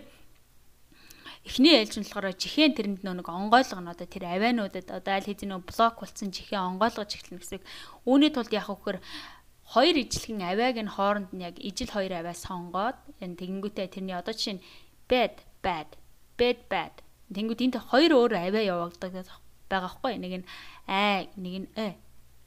эхний 1.43 1.75
ээлж 1.83 1.99
нь 1.99 2.07
болохоор 2.07 2.39
жихэн 2.39 2.75
тэрэнд 2.75 3.03
нэг 3.03 3.27
онгойлго 3.27 3.81
нь 3.83 3.91
одоо 3.91 4.07
тэр 4.07 4.25
авиануудад 4.31 4.89
одоо 4.95 5.13
аль 5.19 5.27
хэдийн 5.27 5.59
блок 5.67 5.99
болсон 5.99 6.31
жихэн 6.31 6.79
онгойлгож 6.79 7.11
эхлэнэ 7.19 7.43
гэсэн. 7.43 7.63
Үүний 8.07 8.31
тулд 8.31 8.55
яах 8.55 8.71
вөхөр 8.71 9.03
хоёр 9.67 9.97
ижлэгэн 9.99 10.47
авиаг 10.47 10.77
нь 10.79 10.95
хооронд 10.95 11.35
нь 11.35 11.43
яг 11.43 11.59
ижил 11.59 11.91
хоёр 11.91 12.15
авиа 12.23 12.37
сонгоод 12.39 12.99
энэ 13.19 13.39
тэгэнгүүтээ 13.43 13.87
тэрний 13.91 14.15
одоо 14.15 14.31
жишээ 14.31 14.55
нь 14.55 14.65
bad 15.11 15.35
bad 15.65 15.91
bad 16.39 16.59
bad. 16.71 16.95
Тэнгүүд 17.35 17.65
энд 17.65 17.77
хоёр 17.91 18.13
өөр 18.15 18.33
авиа 18.39 18.63
явагддаг 18.79 19.27
байгаа 19.67 19.91
хгүй 19.99 20.23
нэг 20.23 20.33
нь 20.45 20.47
а 20.87 21.27
нэг 21.35 21.55
нь 21.67 21.69
э 21.75 21.99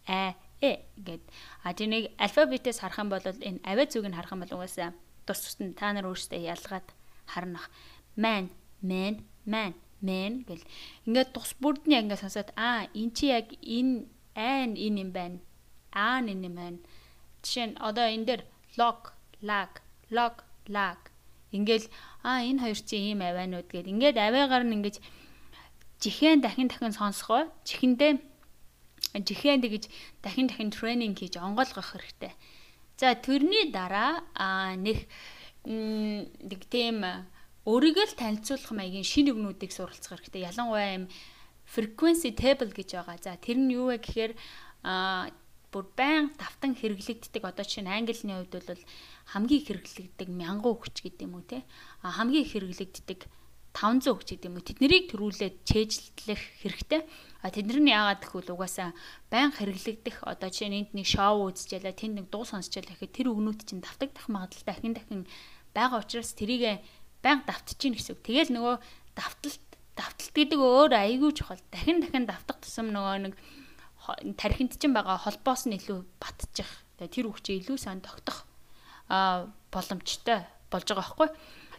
а 0.07 0.39
э 0.63 0.87
гэд. 0.95 1.23
А 1.67 1.75
тэр 1.75 1.91
нэг 1.91 2.03
алфавитээс 2.15 2.79
харах 2.79 3.03
юм 3.03 3.09
бол 3.11 3.25
энэ 3.27 3.59
авиа 3.67 3.85
зүг 3.91 4.07
нь 4.07 4.15
харах 4.15 4.31
юм 4.31 4.41
бол 4.45 4.55
угаасаа 4.61 4.95
тус 5.27 5.39
тусна 5.43 5.73
та 5.75 5.91
нар 5.91 6.07
өөрсдөө 6.07 6.39
ялгаад 6.39 6.87
харнах. 7.25 7.67
Man 8.15 8.53
man 8.91 9.13
man 9.53 9.73
man 10.07 10.33
гэл. 10.47 10.63
Ингээд 11.05 11.33
тус 11.35 11.51
бүрдний 11.61 11.99
ингээд 12.01 12.23
сонсоод 12.23 12.49
аа 12.55 12.87
эн 12.99 13.09
чи 13.17 13.25
яг 13.37 13.47
энэ 13.77 14.05
айн 14.35 14.71
энэ 14.85 14.99
юм 15.03 15.11
байна. 15.17 15.39
Аа 15.91 16.19
энэ 16.21 16.47
юм 16.49 16.55
байна 16.61 16.79
жишээ 17.45 17.67
нь 17.69 17.77
одоо 17.87 18.05
энэ 18.09 18.25
дээр 18.27 18.41
lock 18.79 19.13
lag 19.49 19.71
lock 20.09 20.37
lag 20.75 20.99
ингээл 21.53 21.87
аа 22.25 22.41
энэ 22.49 22.61
хоёр 22.63 22.79
чи 22.89 22.97
ийм 22.97 23.21
авианууд 23.21 23.67
гээд 23.69 23.91
ингээд 23.93 24.17
авиагаар 24.17 24.65
нь 24.65 24.75
ингээд 24.77 24.97
жихэн 26.01 26.41
дахин 26.41 26.67
дахин 26.67 26.97
сонсгоо 26.99 27.41
чихэндээ 27.67 28.11
жихэн 29.27 29.61
тэгж 29.61 29.83
дахин 30.25 30.47
дахин 30.49 30.69
тренинг 30.73 31.15
хийж 31.21 31.37
онгойлгох 31.37 31.93
хэрэгтэй. 31.93 32.33
За 32.99 33.13
тэрний 33.15 33.69
дараа 33.71 34.25
аа 34.33 34.73
нэг 34.75 35.05
нэг 36.49 36.61
тийм 36.73 37.05
өөрийгөө 37.65 38.05
л 38.13 38.19
танилцуулах 38.21 38.71
маягийн 38.77 39.05
шинэ 39.05 39.33
өгнүүдийг 39.33 39.73
суралцах 39.73 40.21
хэрэгтэй. 40.21 40.45
Ялангуяа 40.45 41.01
юм 41.01 41.05
frequency 41.65 42.31
table 42.31 42.69
гэж 42.69 42.93
байгаа. 42.93 43.17
За 43.17 43.33
тэр 43.41 43.57
нь 43.57 43.73
юу 43.73 43.89
вэ 43.89 43.97
гэхээр 44.01 44.31
аа 44.85 45.33
бүр 45.75 45.91
байн 45.97 46.31
давтан 46.39 46.71
хэрэглэгддэг 46.77 47.43
одоо 47.43 47.65
чинь 47.67 47.91
английн 47.91 48.47
хувьд 48.47 48.63
бол 48.63 48.83
хамгийн 49.33 49.65
хэрэглэгддэг 49.67 50.29
1000 50.31 50.63
өгч 50.63 50.95
гэдэг 51.03 51.25
юм 51.27 51.35
уу 51.35 51.43
те 51.43 51.67
а 51.99 52.15
хамгийн 52.15 52.47
хэрэглэгддэг 52.47 53.27
500 53.75 54.07
өгч 54.07 54.27
гэдэг 54.39 54.47
юм 54.47 54.55
уу 54.55 54.63
тэднийг 54.63 55.11
төрүүлээд 55.11 55.55
чэйжлэх 55.67 56.41
хэрэгтэй 56.63 57.01
а 57.43 57.51
тэдний 57.51 57.91
яагаад 57.91 58.23
гэвэл 58.23 58.55
угаасаа 58.55 58.95
байн 59.27 59.51
хэрэглэгдэх 59.51 60.23
одоо 60.23 60.47
чинь 60.47 60.79
энд 60.79 60.95
нэг 60.95 61.11
шоу 61.11 61.51
үзчихлээ 61.51 61.91
тэнд 61.91 62.15
нэг 62.23 62.27
дуу 62.31 62.47
сонсчихлээ 62.47 62.95
гэхэд 62.95 63.11
тэр 63.11 63.27
өгнүүд 63.35 63.67
чинь 63.67 63.83
давтагдах 63.83 64.31
магадлалтай 64.31 64.79
дахин 64.79 64.95
дахин 64.95 65.21
байгаа 65.75 65.99
учраас 65.99 66.31
тэрийг 66.39 66.79
байн 67.25 67.41
давтж 67.49 67.81
гин 67.81 67.97
гэсэн 67.97 68.21
тэгэл 68.21 68.53
нөгөө 68.53 68.75
давталт 69.17 69.65
давталт 69.97 70.33
гэдэг 70.37 70.59
өөр 70.61 70.93
айгүй 70.93 71.31
чухал 71.33 71.61
дахин 71.73 72.05
дахин 72.05 72.29
давтах 72.29 72.61
тусам 72.61 72.93
нөгөө 72.93 73.17
нэг 73.25 73.33
тархинд 74.37 74.77
чинь 74.77 74.93
байгаа 74.93 75.17
холбоос 75.17 75.65
нь 75.65 75.81
илүү 75.81 76.05
батчих. 76.21 76.69
Тэр 77.01 77.33
үгчээ 77.33 77.65
илүү 77.65 77.77
сайн 77.81 78.05
тогтох 78.05 78.45
а 79.09 79.49
боломжтой 79.73 80.45
болж 80.69 80.85
байгаа 80.85 81.01
байхгүй. 81.01 81.29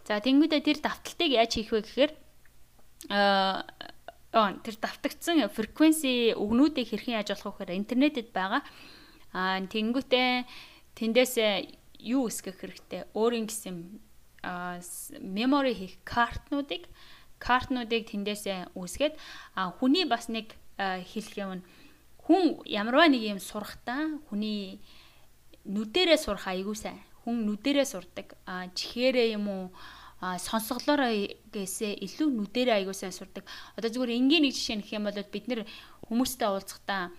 За 0.07 0.19
тэнгүүдээ 0.19 0.61
тэр 0.67 0.79
давталтыг 0.83 1.31
яаж 1.31 1.53
хийх 1.55 1.71
вэ 1.71 1.81
гэхээр 1.87 2.12
аа 3.15 3.62
тэр 4.35 4.76
давтагдсан 4.83 5.47
фреквенси 5.50 6.35
өгнүүдийг 6.35 6.91
хэрхэн 6.91 7.17
яаж 7.23 7.38
болох 7.38 7.62
вэ 7.62 7.71
гэхээр 7.71 7.81
интернетэд 7.81 8.29
байгаа. 8.35 8.62
Аа 9.33 9.62
тэнгүүтээ 9.62 10.31
тэндээс 10.99 11.35
юу 12.03 12.29
үсгэх 12.29 12.61
хэрэгтэй? 12.61 13.11
Өөрийн 13.15 13.47
гэсэн 13.47 13.75
memory 15.21 15.75
хийх 15.75 15.95
картнуудыг 16.05 16.87
картнуудыг 17.38 18.09
тэндээс 18.09 18.73
үсгээд 18.73 19.15
а 19.55 19.75
хүний 19.76 20.05
бас 20.09 20.29
нэг 20.33 20.57
хэлэх 20.79 21.37
юм 21.37 21.62
хүн 22.26 22.62
ямарваа 22.65 23.09
нэг 23.11 23.23
юм 23.23 23.41
сурахтаа 23.41 24.19
хүний 24.29 24.81
нүдэрээ 25.67 26.19
сурах 26.19 26.47
айгуу 26.47 26.75
сайн. 26.75 27.03
Хүн 27.26 27.47
нүдэрээ 27.47 27.87
сурдаг. 27.87 28.38
Чихээрээ 28.47 29.35
юм 29.35 29.47
уу 29.50 29.65
сонсголоороо 30.23 31.11
гэсээ 31.50 32.03
илүү 32.07 32.29
нүдэрээ 32.31 32.83
айгуу 32.83 32.95
сайн 32.95 33.12
сурдаг. 33.12 33.45
Одоо 33.75 33.91
зүгээр 33.91 34.17
энгийн 34.17 34.47
нэг 34.47 34.55
жишээ 34.55 34.79
нэх 34.79 34.91
юм 34.95 35.11
бол 35.11 35.19
бид 35.19 35.47
нэр 35.50 35.67
хүмүүстэй 36.07 36.49
уулзахдаа 36.49 37.11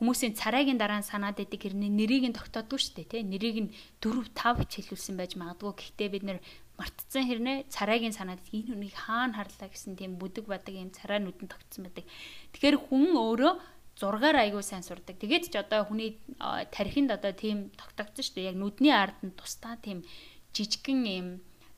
хүмүүсийн 0.00 0.32
царайгийн 0.32 0.80
дараа 0.80 1.04
санаад 1.04 1.36
идэг 1.44 1.60
хэрний 1.60 1.92
нэрийг 1.92 2.24
нь 2.24 2.36
тогтоодгүй 2.36 2.80
шүү 2.80 2.94
дээ 3.04 3.08
тий 3.12 3.22
нэрийг 3.22 3.56
нь 3.68 3.70
4 4.00 4.32
5 4.32 4.64
ч 4.64 4.80
хэлүүлсэн 4.80 5.16
байж 5.20 5.36
магадгүй 5.36 5.76
гэхдээ 5.76 6.08
бид 6.08 6.24
нэр 6.24 6.38
мартцсан 6.80 7.28
хэрнээ 7.28 7.68
царайгийн 7.68 8.16
санаад 8.16 8.40
энэ 8.48 8.72
хүнийг 8.72 8.96
хаана 8.96 9.36
харлаа 9.36 9.68
гэсэн 9.68 10.00
тийм 10.00 10.16
бүдэг 10.16 10.48
бадаг 10.48 10.72
юм 10.72 10.88
царай 10.96 11.20
нүдэн 11.20 11.52
тогтсон 11.52 11.84
байдаг. 11.84 12.08
Тэгэхээр 12.56 12.76
хүн 12.88 13.12
өөрөө 13.20 13.52
зургаар 14.00 14.36
айгүй 14.48 14.64
сайн 14.64 14.80
сурдаг. 14.80 15.20
Тэгээд 15.20 15.52
ч 15.52 15.60
одоо 15.60 15.84
хүний 15.84 16.16
тархинд 16.72 17.12
одоо 17.12 17.36
тийм 17.36 17.68
тогтогдсон 17.76 18.24
шүү 18.24 18.34
дээ. 18.40 18.50
Яг 18.50 18.56
нүдний 18.56 18.94
ард 18.96 19.20
нь 19.20 19.36
тусдаа 19.36 19.76
тийм 19.76 20.08
жижигхэн 20.56 21.00
юм 21.04 21.28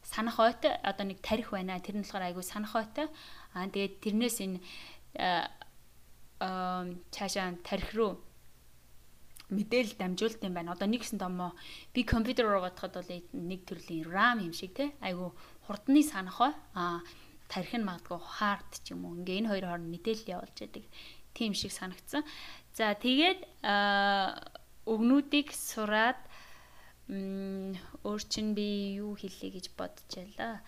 санах 0.06 0.38
ойтой 0.38 0.78
одоо 0.86 1.04
нэг 1.10 1.18
тарих 1.18 1.50
байна. 1.50 1.82
Тэр 1.82 1.98
нь 1.98 2.06
болохоор 2.06 2.30
айгүй 2.30 2.46
санах 2.46 2.78
ойтой. 2.78 3.10
Аа 3.58 3.66
тэгээд 3.66 3.94
тэрнээс 3.98 4.38
энэ 4.38 4.58
аа 5.18 6.86
цаашаа 7.10 7.58
тарих 7.66 7.90
руу 7.98 8.22
мэдээлэл 9.52 10.00
дамжуулт 10.00 10.40
юм 10.40 10.56
байна. 10.56 10.72
Одоо 10.72 10.88
нэгсэн 10.88 11.20
томоо 11.20 11.52
би 11.92 12.02
компьютер 12.02 12.48
руу 12.48 12.64
бодоход 12.64 12.96
бол 12.96 13.12
нэг 13.32 13.60
төрлийн 13.68 14.08
RAM 14.08 14.40
юм 14.40 14.52
шиг 14.56 14.72
те. 14.72 14.96
Айгу 15.04 15.36
хурдны 15.68 16.02
санах 16.02 16.40
бай. 16.40 16.52
Аа 16.74 17.04
тарих 17.52 17.76
нь 17.76 17.84
магадгүй 17.84 18.16
hard 18.16 18.70
ч 18.80 18.96
юм 18.96 19.04
уу. 19.04 19.20
Ингээ 19.20 19.44
энэ 19.44 19.50
хоёр 19.52 19.64
хооронд 19.68 19.92
мэдээлэл 19.92 20.32
явуулж 20.40 20.56
яадаг 20.56 20.84
тийм 21.36 21.52
шиг 21.52 21.72
санагдсан. 21.72 22.24
За 22.72 22.96
тэгээд 22.96 23.44
өгнүүдийг 24.88 25.52
сураад 25.52 26.16
өөр 27.12 28.22
чин 28.32 28.56
би 28.56 28.96
юу 28.96 29.12
хэлье 29.20 29.52
гэж 29.52 29.76
бодож 29.76 30.08
байлаа. 30.16 30.64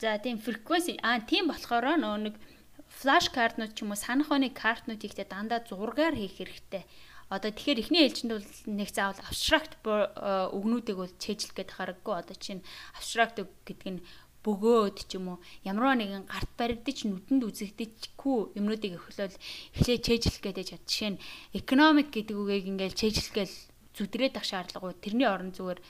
За 0.00 0.20
тийм 0.20 0.36
frequency 0.36 1.00
аа 1.00 1.24
тийм 1.24 1.48
болохоор 1.48 1.96
нөө 1.96 2.16
нэг 2.28 2.34
флаш 3.00 3.32
картнууд 3.32 3.72
ч 3.72 3.84
юм 3.84 3.92
уу 3.92 4.00
санах 4.00 4.28
оны 4.28 4.52
картнуудыг 4.52 5.16
тэ 5.16 5.24
дандаа 5.24 5.64
зургаар 5.64 6.12
хийх 6.12 6.36
хэрэгтэй. 6.36 6.84
Одоо 7.30 7.54
тэгэхээр 7.54 7.82
эхний 7.86 8.02
ээлжинд 8.10 8.32
бол 8.34 8.50
нэг 8.74 8.90
заавал 8.90 9.22
абстракт 9.22 9.78
өгнүүдийг 9.86 10.98
бол 10.98 11.12
чэйжлэх 11.22 11.54
гээд 11.54 11.70
хараггүй. 11.78 12.14
Одоо 12.18 12.34
чинь 12.34 12.66
абстракт 12.98 13.38
гэдэг 13.38 13.88
нь 13.94 14.02
бөгөөд 14.42 14.96
ч 15.06 15.20
юм 15.20 15.36
уу 15.36 15.38
ямар 15.62 15.94
нэгэн 15.94 16.24
гарт 16.26 16.50
баригдаж 16.56 17.06
нүдэнд 17.06 17.44
үзэгдэжгүй 17.44 18.56
юмнуудыг 18.56 18.96
эхлээл 18.96 19.36
эхлээ 19.76 19.98
чэйжлэх 20.00 20.40
гэдэг 20.42 20.64
чад. 20.64 20.82
Жишээ 20.88 21.10
нь 21.14 21.22
экономик 21.54 22.08
гэдэг 22.08 22.34
үгийг 22.34 22.66
ингээл 22.72 22.98
чэйжлэхгээл 22.98 23.56
зүдрээд 23.94 24.34
ах 24.40 24.48
шаардлагагүй 24.48 24.96
тэрний 24.98 25.28
орон 25.28 25.52
зүгээр 25.52 25.80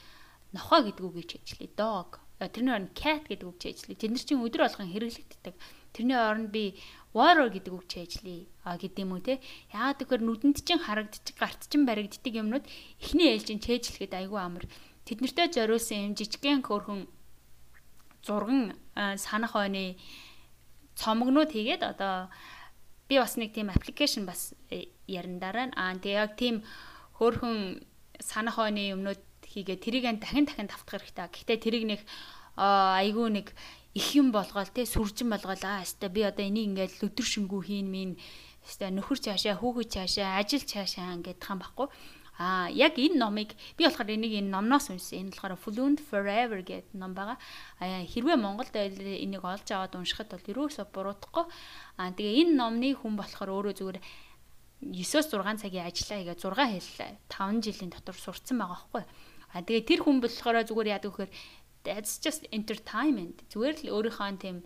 нохоо 0.51 0.79
гэдэг 0.83 1.03
үгийг 1.09 1.27
чэйжлээ. 1.31 1.73
Dog. 1.79 2.19
Тэрний 2.37 2.75
орон 2.75 2.91
cat 2.91 3.23
гэдэг 3.25 3.47
үг 3.47 3.57
чэйжлээ. 3.57 3.97
Тэд 3.97 4.11
нар 4.11 4.25
чинь 4.25 4.43
өдөр 4.43 4.61
болгон 4.67 4.89
хэрэглэгддэг. 4.91 5.55
Тэрний 5.95 6.19
оронд 6.19 6.51
би 6.51 6.75
water 7.13 7.47
гэдэг 7.51 7.73
үг 7.75 7.85
чэйжлээ. 7.91 8.47
А 8.63 8.77
гэдэг 8.79 9.03
юм 9.03 9.15
уу 9.15 9.23
те. 9.23 9.43
Яагаад 9.75 9.99
гэхээр 9.99 10.23
нүдэнд 10.23 10.57
чинь 10.63 10.79
харагдчих, 10.79 11.35
гарт 11.35 11.67
чинь 11.67 11.83
баригддаг 11.83 12.33
юмнууд 12.33 12.65
эхний 13.03 13.35
ээлжийн 13.35 13.59
чэйжлэхэд 13.59 14.15
айгүй 14.15 14.39
амар. 14.39 14.65
Тэднэртэй 15.03 15.51
зориулсан 15.51 16.11
юм 16.11 16.13
жижигхэн 16.15 16.63
хөөрхөн 16.63 17.09
зурган 18.23 18.77
санах 18.95 19.55
ойны 19.57 19.97
цомгнууд 20.95 21.51
хийгээд 21.51 21.83
одоо 21.83 22.29
би 23.09 23.19
бас 23.19 23.35
нэг 23.35 23.51
тийм 23.51 23.73
аппликейшн 23.73 24.23
бас 24.23 24.53
э, 24.69 24.93
ярандаараа 25.07 25.73
аа 25.75 25.97
тэгээ 25.99 26.21
яг 26.21 26.37
тийм 26.37 26.63
хөөхөн 27.19 27.83
санах 28.21 28.55
ойны 28.61 28.93
юмнууд 28.93 29.19
хийгээ 29.51 29.77
тэрийг 29.83 30.05
дахин 30.21 30.45
дахин 30.45 30.69
давтах 30.69 31.01
хэрэгтэй. 31.01 31.27
Гэхдээ 31.27 31.57
тэрийг 31.59 31.85
нэг 31.89 32.01
айгүй 32.55 33.27
нэг 33.35 33.47
их 33.93 34.07
юм 34.15 34.31
болгоол 34.31 34.69
те 34.71 34.85
сүржин 34.87 35.29
болгоол 35.31 35.63
аа 35.67 35.83
хэвээ 35.83 36.09
би 36.09 36.21
одоо 36.23 36.45
энийг 36.45 36.67
ингээд 36.71 37.05
өдөр 37.07 37.27
шингүү 37.27 37.61
хийн 37.67 37.87
минь 37.91 38.15
хэвээ 38.63 38.91
нөхөр 38.95 39.19
цаашаа 39.19 39.55
хүүхэд 39.59 39.89
цаашаа 39.95 40.39
ажил 40.39 40.63
цаашаа 40.63 41.15
ингээд 41.17 41.43
хам 41.43 41.59
баггүй 41.59 41.87
Аа 42.41 42.73
яг 42.73 42.97
энэ 42.97 43.21
номыг 43.21 43.53
би 43.77 43.85
болохоор 43.85 44.09
энийг 44.17 44.33
энэ 44.39 44.49
номноос 44.49 44.89
уншсан. 44.89 45.29
Энэ 45.29 45.31
болохоор 45.35 45.61
Fluent 45.61 45.99
Forever 46.01 46.65
гэдэг 46.65 46.97
ном 46.97 47.13
байгаа. 47.13 47.37
Аа 47.77 48.01
хэрвээ 48.01 48.37
Монголд 48.39 48.73
энийг 48.73 49.45
олж 49.45 49.67
аваад 49.69 49.93
уншихад 49.93 50.33
бол 50.33 50.49
ерөөсө 50.49 50.89
буруудахгүй. 50.89 51.45
Аа 52.01 52.09
тэгээ 52.17 52.41
энэ 52.41 52.57
номны 52.57 52.89
хүн 52.97 53.13
болохоор 53.13 53.51
өөрөө 53.51 53.73
зүгээр 53.77 53.99
9-6 54.81 55.61
цагийн 55.61 55.85
ажиллаа 55.85 56.17
хийгээ 56.17 56.41
6 56.41 56.57
хэл 56.57 56.89
5 57.29 57.61
жилийн 57.61 57.91
дотор 57.93 58.17
сурцсан 58.17 58.57
байгаа 58.57 58.89
байхгүй. 58.89 59.03
Аа 59.53 59.61
тэгээ 59.61 59.85
тэр 59.85 59.99
хүн 60.01 60.17
болохоор 60.25 60.65
зүгээр 60.65 60.91
яадаг 60.97 61.11
вэхээр 61.13 61.31
that's 61.83 62.19
just 62.21 62.45
entertainment. 62.51 63.43
Зүгээр 63.51 63.75
л 63.85 63.93
өөрийнхөө 63.97 64.37
тийм 64.41 64.57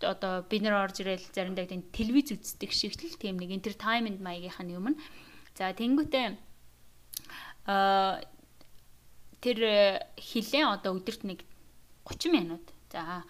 одоо 0.00 0.44
бид 0.44 0.62
нар 0.62 0.84
орж 0.84 1.00
ирэл 1.00 1.24
заримдаа 1.32 1.64
тийм 1.68 1.82
телевиз 1.92 2.32
үздэг 2.36 2.70
шиг 2.72 2.96
л 3.00 3.16
тийм 3.16 3.40
нэг 3.40 3.50
entertainment 3.52 4.20
маягийнх 4.20 4.60
нь 4.60 4.76
юм. 4.76 4.96
За 5.56 5.72
тэнгуүтээ 5.72 6.36
аа 7.66 8.20
тэр 9.40 9.58
э, 9.62 9.78
хилэн 10.20 10.76
одоо 10.76 10.96
өдөрт 10.96 11.22
нэг 11.24 11.40
30 12.04 12.32
минут. 12.32 12.64
За 12.92 13.24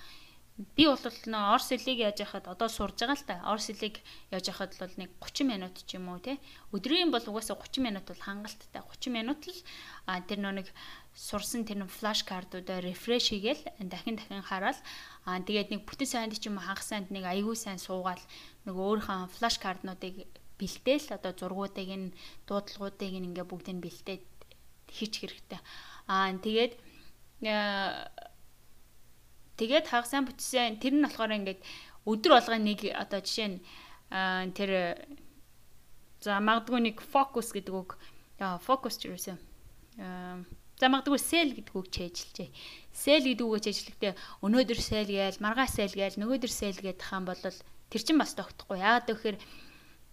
би 0.56 0.88
бол 0.88 0.96
нөө 0.96 1.52
орс 1.52 1.68
хэлийг 1.68 2.00
яаж 2.00 2.24
яхад 2.24 2.48
одоо 2.48 2.68
сурж 2.72 2.96
байгаа 2.96 3.16
л 3.16 3.28
та. 3.28 3.36
Орс 3.52 3.68
хэлийг 3.68 4.00
яаж 4.32 4.48
яхад 4.48 4.72
бол 4.80 4.94
нэг 4.96 5.10
30 5.20 5.44
минут 5.44 5.76
ч 5.84 6.00
юм 6.00 6.08
уу 6.08 6.18
те. 6.18 6.40
Өдрийн 6.72 7.12
бол 7.12 7.20
угаасаа 7.20 7.60
30 7.60 7.84
минут 7.84 8.08
бол 8.08 8.16
хангалттай. 8.16 8.80
30 8.80 9.12
минут 9.12 9.40
л 9.44 9.58
а 10.08 10.24
тэр 10.24 10.40
нөө 10.40 10.54
нэг 10.64 10.68
сурсан 11.16 11.64
тэр 11.64 11.88
флаш 11.88 12.28
картуудаа 12.28 12.84
рефреш 12.84 13.32
хийгээл 13.32 13.64
дахин 13.88 14.20
дахин 14.20 14.44
хараад 14.44 14.76
аа 15.24 15.40
тэгээд 15.40 15.72
нэг 15.72 15.82
бүтэн 15.88 16.06
сайнд 16.12 16.36
ч 16.36 16.52
юм 16.52 16.60
хагас 16.60 16.92
сайнд 16.92 17.08
нэг 17.08 17.24
аягүй 17.24 17.56
сайн 17.56 17.80
суугаал 17.80 18.20
нэг 18.68 18.76
өөрийнхөө 18.76 19.32
флаш 19.32 19.56
картнуудыг 19.56 20.28
бэлдээл 20.60 21.16
одоо 21.16 21.32
зургуудыг 21.32 21.88
нь 21.88 22.12
дуудлагуудыг 22.44 23.12
нь 23.16 23.28
ингээ 23.32 23.48
бүгдийг 23.48 23.80
бэлдээд 23.80 24.24
хийчих 24.92 25.32
хэрэгтэй. 25.32 25.60
Аа 26.04 26.36
тэгээд 26.36 26.72
тэгээд 29.56 29.86
хагас 29.88 30.12
сайн 30.12 30.28
бүтсэн 30.28 30.76
тэр 30.84 31.00
нь 31.00 31.04
болохоор 31.08 31.32
ингээд 31.32 31.60
өдөр 32.04 32.32
болгоо 32.36 32.60
нэг 32.60 32.92
одоо 32.92 33.24
жишээ 33.24 33.48
нь 33.56 33.58
тэр 34.52 35.00
за 36.20 36.40
магадгүй 36.44 36.80
нэг 36.92 37.00
фокус 37.00 37.56
гэдэг 37.56 37.72
үг 37.72 37.96
фокус 38.60 39.00
ч 39.00 39.08
юусэн 39.08 39.40
за 40.76 40.86
магадгүй 40.92 41.20
сел 41.20 41.50
гэдэг 41.56 41.74
үг 41.76 41.88
чэйжилжээ. 41.90 42.50
Сел 42.92 43.24
гэдэг 43.24 43.46
үгөө 43.46 43.60
чэйжлэхдээ 43.64 44.12
өнөөдөр 44.44 44.80
сел 44.80 45.08
гээл 45.08 45.42
маргааш 45.44 45.80
сел 45.80 45.92
гээл 45.92 46.20
нөгөөдөр 46.20 46.52
сел 46.52 46.76
гэдэг 46.76 47.04
хаан 47.04 47.24
бол 47.24 47.40
тэр 47.40 48.02
чинь 48.04 48.20
бас 48.20 48.36
тогтохгүй. 48.36 48.80
Яагаад 48.80 49.08
гэвэл 49.08 49.40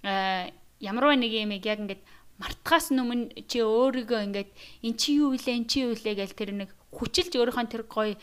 Э, 0.03 0.51
ямарваа 0.83 1.15
нэг 1.15 1.31
юм 1.31 1.55
яг 1.55 1.63
ингээд 1.79 2.03
мартахаас 2.35 2.91
өмнө 2.91 3.47
чи 3.47 3.63
өөрийгөө 3.63 4.19
ингээд 4.27 4.51
эн 4.83 4.93
чи 4.99 5.15
юу 5.15 5.31
вэ 5.31 5.39
эн 5.47 5.63
чи 5.63 5.87
юу 5.87 5.95
вэ 5.95 6.11
гэл 6.19 6.35
тэр 6.35 6.51
нэг 6.51 6.75
хүчилж 6.91 7.31
өөрийнхөө 7.31 7.71
тэр 7.71 7.87
гоё 7.87 8.19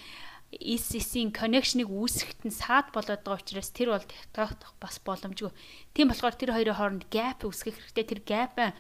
ECC-ийн 0.53 1.33
connection-ыг 1.33 1.89
үүсгэхэд 1.89 2.41
нь 2.45 2.53
саад 2.53 2.93
болоод 2.93 3.25
байгаа 3.25 3.41
учраас 3.41 3.73
тэр 3.73 3.97
бол 3.97 4.05
TikTok 4.05 4.77
бас 4.77 5.01
боломжгүй. 5.01 5.57
Тийм 5.97 6.13
болохоор 6.13 6.37
тэр 6.37 6.53
хоёрын 6.53 6.77
хооронд 6.77 7.05
gap 7.09 7.49
үүсгэх 7.49 7.81
хэрэгтэй. 7.81 8.05
Тэр 8.05 8.21
gap 8.29 8.77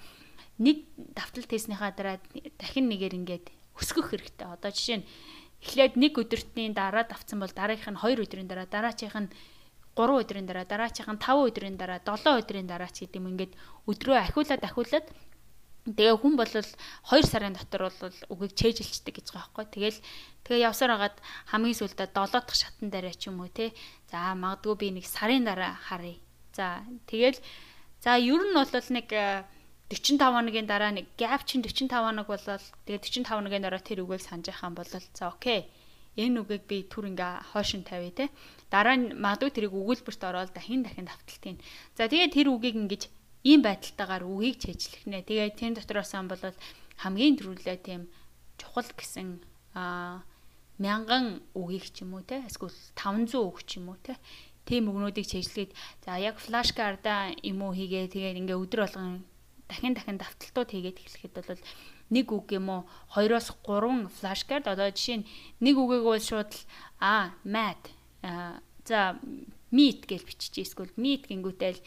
нэг 0.61 0.85
давтал 1.17 1.49
тестнийхаа 1.49 1.91
дараа 1.97 2.21
дахин 2.61 2.87
нэгээр 2.93 3.17
ингээд 3.17 3.47
өсгөх 3.81 4.13
хэрэгтэй. 4.13 4.47
Одоо 4.47 4.71
жишээ 4.71 5.01
нь 5.01 5.09
эхлээд 5.65 5.95
нэг 5.97 6.13
өдөртний 6.21 6.69
дараа 6.77 7.09
давцсан 7.09 7.41
бол 7.41 7.53
дараагийнх 7.53 7.97
нь 7.97 8.01
2 8.01 8.25
өдрийн 8.25 8.49
дараа, 8.49 8.69
дараачих 8.69 9.17
нь 9.17 9.33
3 9.97 10.21
өдрийн 10.21 10.47
дараа, 10.47 10.65
дараачих 10.69 11.09
нь 11.09 11.21
5 11.21 11.49
өдрийн 11.49 11.77
дараа, 11.81 12.01
7 12.05 12.41
өдрийн 12.41 12.69
дараа 12.69 12.93
ч 12.93 13.09
гэдэм 13.09 13.25
ингээд 13.33 13.53
өдрөө 13.89 14.17
ахиулаад 14.21 14.63
ахиулаад 14.65 15.07
Тэгээ 15.81 16.13
хүн 16.21 16.37
бол 16.37 16.45
2 16.45 16.69
сарын 17.25 17.57
дотор 17.57 17.89
бол 17.89 18.17
үгийг 18.29 18.53
чэйжилчдэг 18.53 19.17
гэж 19.17 19.27
байгаа 19.33 19.65
байхгүй. 19.65 19.65
Тэгэл 19.73 19.99
тэгээ 20.45 20.67
явсаар 20.69 20.93
хагаад 20.93 21.17
хамгийн 21.49 21.79
сүүлдээ 21.81 22.09
7 22.13 22.37
дахь 22.37 22.53
шатан 22.53 22.93
дараа 22.93 23.17
ч 23.17 23.33
юм 23.33 23.41
уу 23.41 23.49
те. 23.49 23.73
За 24.13 24.37
магадгүй 24.37 24.77
би 24.77 24.89
нэг 24.93 25.09
сарын 25.09 25.49
дараа 25.49 25.73
харъя. 25.81 26.21
За 26.53 26.85
тэгэл 27.09 27.41
за 28.05 28.21
ер 28.21 28.45
нь 28.45 28.53
бол 28.53 28.69
нэг 28.69 29.09
45 29.91 30.23
хоногийн 30.23 30.71
дараа 30.71 30.95
нэг 30.95 31.11
gap 31.19 31.43
чин 31.43 31.67
45 31.67 31.91
хоног 31.91 32.27
болол 32.31 32.63
тэгээ 32.87 33.27
45 33.27 33.27
хоногийн 33.27 33.67
дараа 33.67 33.83
тэр 33.83 34.07
үгийг 34.07 34.23
санаж 34.23 34.47
хаан 34.55 34.79
бол 34.79 34.87
за 34.87 35.03
окей. 35.27 35.67
Энэ 36.15 36.47
үгийг 36.47 36.65
би 36.71 36.87
түр 36.87 37.11
ингээ 37.11 37.51
хойшин 37.51 37.83
тавья 37.83 38.15
те. 38.15 38.31
Дараа 38.71 38.95
нь 38.95 39.19
магадгүй 39.19 39.51
тэрийг 39.51 39.75
өгүүлбэрт 39.75 40.23
ороод 40.23 40.55
дахин 40.55 40.87
дахин 40.87 41.11
давталтын. 41.11 41.59
За 41.99 42.07
тэгээ 42.07 42.31
тэр 42.31 42.55
үгийг 42.55 42.79
ингэж 42.79 43.03
ийм 43.43 43.67
байдалтайгаар 43.67 44.23
үгийг 44.31 44.63
чэжлэх 44.63 45.11
нэ. 45.11 45.27
Тэгээ 45.27 45.59
тэр 45.59 45.75
дотроос 45.75 46.15
ам 46.15 46.31
бол 46.31 46.39
хамгийн 47.03 47.35
түрүүлээ 47.35 47.79
тийм 47.83 48.07
чухал 48.61 48.87
гэсэн 48.95 49.43
аа 49.75 50.23
мянган 50.81 51.41
үгийг 51.57 51.93
ч 51.93 52.05
юм 52.05 52.15
уу 52.17 52.25
те 52.25 52.45
эсвэл 52.49 52.73
500 52.97 53.37
үг 53.41 53.59
ч 53.65 53.81
юм 53.81 53.93
уу 53.93 53.99
те 54.01 54.17
тийм 54.69 54.89
өгнүүдийг 54.93 55.27
чэжлэгээд 55.29 55.73
за 56.05 56.21
яг 56.21 56.37
флаш 56.41 56.73
карда 56.77 57.33
юм 57.45 57.65
уу 57.65 57.73
хийгээ 57.73 58.13
тэгээд 58.13 58.41
ингээ 58.41 58.61
өдөр 58.61 58.81
болгон 58.85 59.25
дахин 59.71 59.95
дахин 59.95 60.19
давталтууд 60.19 60.71
хийгээд 60.75 60.99
эхлэхэд 60.99 61.35
бол 61.39 61.63
нэг 62.11 62.27
үг 62.35 62.47
юм 62.59 62.67
уу? 62.69 62.83
Хоёроос 63.15 63.55
гурван 63.63 64.11
флаш 64.11 64.43
кард 64.45 64.67
одоо 64.67 64.91
жишээ 64.91 65.23
нь 65.23 65.29
нэг 65.63 65.79
үгийг 65.79 66.05
бол 66.05 66.19
шууд 66.19 66.53
а 66.99 67.31
mad 67.47 67.79
за 68.85 69.15
meet 69.71 70.11
гэж 70.11 70.27
биччихээ 70.27 70.67
эсвэл 70.67 70.93
meet 70.99 71.31
гингүүтэл 71.31 71.79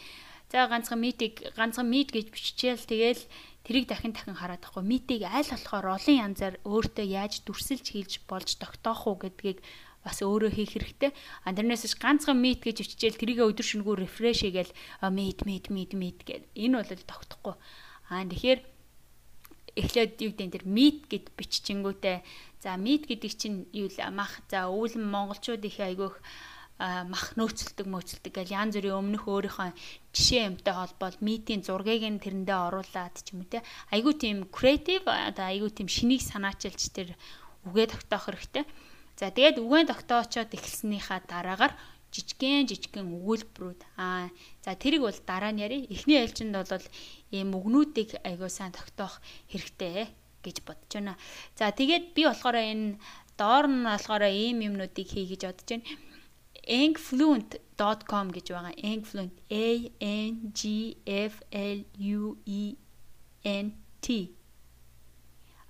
За 0.54 0.68
ганцхан 0.70 1.00
митиг 1.02 1.42
ганцхан 1.58 1.90
мит 1.90 2.14
гэж 2.14 2.30
биччихэл 2.30 2.86
тэгэл 2.86 3.22
тэрийг 3.66 3.90
дахин 3.90 4.14
дахин 4.14 4.38
хараад 4.38 4.62
байхгүй 4.62 4.86
митиг 4.86 5.26
аль 5.26 5.50
болохоор 5.50 5.98
олон 5.98 6.16
янзаар 6.30 6.62
өөртөө 6.62 7.06
яаж 7.10 7.42
дүрсэлж 7.42 7.82
хийж 7.90 8.22
болж 8.30 8.54
тогтоох 8.62 9.02
уу 9.10 9.18
гэдгийг 9.18 9.58
бас 10.04 10.20
өөрөө 10.20 10.52
хийх 10.52 10.76
хэрэгтэй. 10.76 11.10
А 11.44 11.56
тэрнээс 11.56 11.96
ганцхан 11.96 12.36
мит 12.36 12.60
гэж 12.60 12.84
биччихэл 12.84 13.18
тэрийг 13.18 13.40
өдөр 13.40 13.64
шөнөгүй 13.64 14.04
рефреш 14.04 14.44
хийгээл 14.44 14.72
мит 15.08 15.48
мит 15.48 15.66
мит 15.72 15.92
мит 15.96 16.20
гэд 16.28 16.44
энэ 16.52 16.84
бол 16.84 17.02
тогтохгүй. 17.08 17.54
А 18.12 18.22
тэгэхээр 18.28 18.60
эхлээд 19.80 20.12
юу 20.22 20.32
гэдэг 20.36 20.52
тэр 20.54 20.64
мит 20.68 21.08
гэд 21.08 21.32
биччихэнгүүтээ 21.34 22.16
за 22.62 22.76
мит 22.76 23.08
гэдэг 23.08 23.32
чинь 23.32 23.66
юу 23.72 23.88
л 23.88 23.98
мах 24.12 24.44
за 24.46 24.68
өвлөн 24.70 25.08
монголчууд 25.08 25.64
их 25.64 25.80
айгүйх 25.80 26.20
мах 26.78 27.38
нөөцөлдөг 27.38 27.86
мөөцөлдөг 27.86 28.32
гэл 28.34 28.56
янз 28.58 28.74
бүрийн 28.74 28.98
өмнөх 28.98 29.30
өөрийнхөө 29.30 29.70
жишээ 30.10 30.42
юмтай 30.50 30.74
холбоод 30.74 31.22
митийн 31.22 31.62
зургийг 31.62 32.02
нь 32.02 32.18
тэрэндээ 32.18 32.58
оруулаад 32.66 33.14
ч 33.22 33.30
юм 33.30 33.46
уу 33.46 33.50
те 33.50 33.62
айгүй 33.94 34.14
тийм 34.18 34.38
креатив 34.50 35.06
одоо 35.06 35.46
айгүй 35.54 35.70
тийм 35.70 35.86
шинийг 35.86 36.22
санаачилж 36.26 36.82
тэр 36.90 37.08
үгээ 37.70 37.86
тогтоох 37.94 38.26
хэрэгтэй. 38.26 38.66
За 39.18 39.30
тэгээд 39.30 39.62
үгээ 39.62 39.84
тогтоочоод 39.90 40.50
эхэлснийхаа 40.56 41.20
дараагаар 41.26 41.74
жижигэн 42.14 42.66
жижигэн 42.70 43.06
өгүүлбэрүүд 43.16 43.80
аа 43.98 44.30
за 44.64 44.74
тэрийг 44.78 45.02
бол 45.06 45.20
дараа 45.26 45.52
нь 45.54 45.62
яри 45.66 45.78
эхний 45.90 46.18
ээлжинд 46.22 46.54
бол 46.54 46.86
ийм 47.34 47.50
өгнүүдийг 47.58 48.22
айгүй 48.22 48.50
сайн 48.50 48.74
тогтоох 48.74 49.18
хэрэгтэй 49.50 50.10
гэж 50.44 50.56
бодож 50.66 50.92
байна. 50.94 51.14
За 51.58 51.70
тэгээд 51.74 52.14
би 52.14 52.22
болохоор 52.26 52.56
энэ 52.58 52.98
доор 53.38 53.66
нь 53.66 53.86
болохоор 53.86 54.24
ийм 54.30 54.62
юмнуудыг 54.62 55.06
хий 55.10 55.26
гэж 55.26 55.42
бодож 55.46 55.68
байна 55.70 55.86
angfluent.com 56.66 58.26
гэж 58.32 58.46
байгаа. 58.52 58.74
angfluent 58.82 59.34
A 59.50 59.90
N 60.00 60.52
G 60.54 60.96
F 61.06 61.42
L 61.52 61.84
U 61.98 62.36
E 62.46 62.76
N 63.44 63.66
T. 64.00 64.30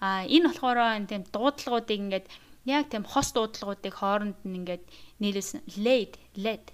А 0.01 0.25
энэ 0.27 0.49
болохоор 0.49 0.79
тийм 1.07 1.23
дуудлагуудыг 1.33 1.99
ингээд 1.99 2.27
яг 2.65 2.89
тийм 2.89 3.05
хос 3.05 3.33
дуудлагуудыг 3.33 3.95
хооронд 3.95 4.39
нь 4.45 4.57
ингээд 4.65 4.85
нийлүүлсэн 5.21 5.61
laid, 5.85 6.17
led, 6.37 6.73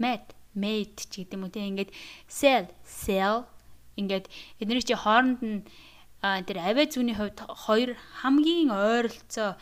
met, 0.00 0.32
made 0.56 0.96
ч 0.96 1.24
гэдэг 1.24 1.36
юм 1.36 1.44
уу 1.44 1.52
тийм 1.52 1.76
ингээд 1.76 1.92
sell, 2.28 2.68
sell 2.84 3.44
ингээд 4.00 4.26
эдгээр 4.60 4.88
чи 4.88 4.96
хооронд 4.96 5.40
нь 5.44 5.60
тэр 6.22 6.58
авиа 6.64 6.86
зүүнний 6.88 7.16
хувьд 7.16 7.38
хоёр 7.44 7.90
хамгийн 8.24 8.72
ойролцоо 8.72 9.60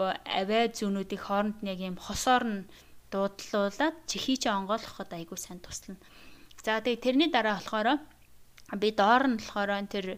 авиа 0.00 0.72
зүүнүүдийг 0.72 1.22
хооронд 1.28 1.58
нь 1.60 1.70
яг 1.72 1.80
юм 1.84 1.96
хосоор 2.00 2.44
нь 2.48 2.68
дуудлуулад 3.12 3.96
чихий 4.08 4.38
чи 4.40 4.48
онгойлгоход 4.48 5.10
айгүй 5.12 5.36
сайн 5.36 5.60
туслана. 5.60 6.00
За 6.64 6.80
тэгээ 6.80 7.04
тэрний 7.04 7.28
дараа 7.28 7.58
болохоор 7.58 7.98
би 8.78 8.88
доор 8.94 9.24
нь 9.28 9.36
болохоор 9.36 9.70
тэр 9.90 10.16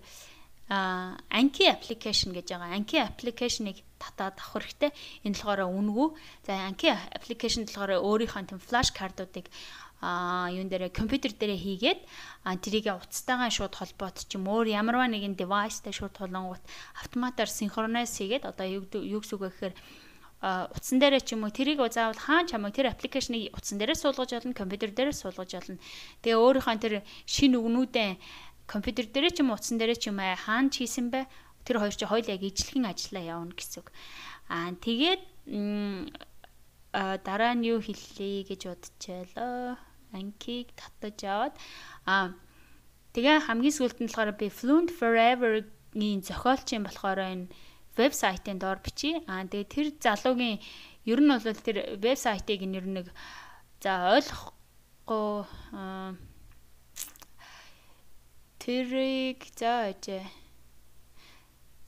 а 0.68 1.16
Anki 1.28 1.68
application 1.68 2.32
гэж 2.36 2.52
байгаа. 2.52 2.76
Anki 2.76 2.96
application-ыг 3.00 3.80
татаад 4.02 4.34
авах 4.42 4.58
хэрэгтэй. 4.58 4.90
Энэ 5.22 5.38
болохоор 5.38 5.70
үнгүй. 5.70 6.08
За 6.42 6.58
Anki 6.66 6.90
application 6.90 7.62
болохоор 7.62 8.02
өөрийнхөө 8.02 8.50
тийм 8.50 8.58
флаш 8.58 8.90
картуудыг 8.90 9.46
а 10.02 10.50
юун 10.50 10.66
дээр 10.66 10.90
компьютер 10.90 11.30
дээр 11.30 11.54
хийгээд 11.54 12.00
тэрийг 12.58 12.90
утастайгаа 12.90 13.54
шууд 13.54 13.78
холбоот 13.78 14.26
ч 14.26 14.34
юм 14.34 14.50
өөр 14.50 14.66
ямарваа 14.74 15.06
нэгэн 15.06 15.38
девайстай 15.38 15.94
шууд 15.94 16.18
холонгууд 16.18 16.64
автоматар 16.98 17.46
синхронайз 17.46 18.10
хийгээд 18.18 18.50
одоо 18.50 18.66
юу 18.66 18.82
гэсэн 18.90 19.38
үг 19.38 19.42
вэ 19.46 19.50
гэхээр 19.54 19.74
утсан 20.42 20.98
дээрээ 20.98 21.22
ч 21.22 21.38
юм 21.38 21.46
уу 21.46 21.54
тэрийг 21.54 21.78
заавал 21.86 22.18
хаан 22.18 22.50
чамайг 22.50 22.74
тэр 22.74 22.90
аппликейшнийг 22.90 23.54
утсан 23.54 23.78
дээрээ 23.78 23.94
суулгаж 23.94 24.42
олно, 24.42 24.58
компьютер 24.58 24.90
дээрээ 24.90 25.14
суулгаж 25.14 25.50
олно. 25.54 25.78
Тэгээ 26.26 26.42
өөрийнхөө 26.42 26.78
тэр 26.82 26.94
шин 27.30 27.54
үгнүүдээ 27.54 28.18
компьютер 28.66 29.06
дээрээ 29.06 29.38
ч 29.38 29.46
юм 29.46 29.54
утсан 29.54 29.78
дээрээ 29.78 30.02
ч 30.02 30.10
юм 30.10 30.18
аа 30.18 30.34
хаан 30.34 30.66
хийсэн 30.74 31.14
бай. 31.14 31.30
Тэр 31.64 31.78
хоёр 31.78 31.94
чи 31.94 32.06
хоёул 32.06 32.28
яг 32.28 32.42
ижлэхэн 32.42 32.90
ажиллаа 32.90 33.24
явна 33.24 33.54
гэсэн 33.54 33.80
үг. 33.82 33.88
Аа 34.50 34.74
тэгээд 34.78 35.22
дараа 36.92 37.52
нь 37.56 37.66
юу 37.66 37.80
хэллээ 37.80 38.50
гэж 38.50 38.60
бодчихлоо. 38.68 39.78
Анкиг 40.12 40.76
татаж 40.76 41.18
аваад 41.24 41.54
аа 42.04 42.36
тэгээ 43.16 43.48
хамгийн 43.48 43.76
сүүлд 43.76 43.98
нь 44.04 44.08
болохоор 44.12 44.36
би 44.36 44.52
Fluent 44.52 44.90
Forever-гийн 44.92 46.20
зохиолч 46.20 46.76
юм 46.76 46.84
болохоор 46.84 47.20
энэ 47.20 47.48
вебсайтын 47.96 48.60
доор 48.60 48.78
бичиж. 48.84 49.24
Аа 49.24 49.48
тэгээ 49.48 49.72
тэр 49.72 49.86
залуугийн 50.04 50.60
ер 51.08 51.20
нь 51.24 51.32
бол 51.32 51.40
тэр 51.40 51.96
вебсайтыг 51.96 52.60
нэр 52.68 52.86
нэг 52.86 53.06
за 53.80 54.12
ойлгохгүй 54.16 55.48
тэрийг 58.60 59.40
за 59.56 59.90
ажээ. 59.90 60.41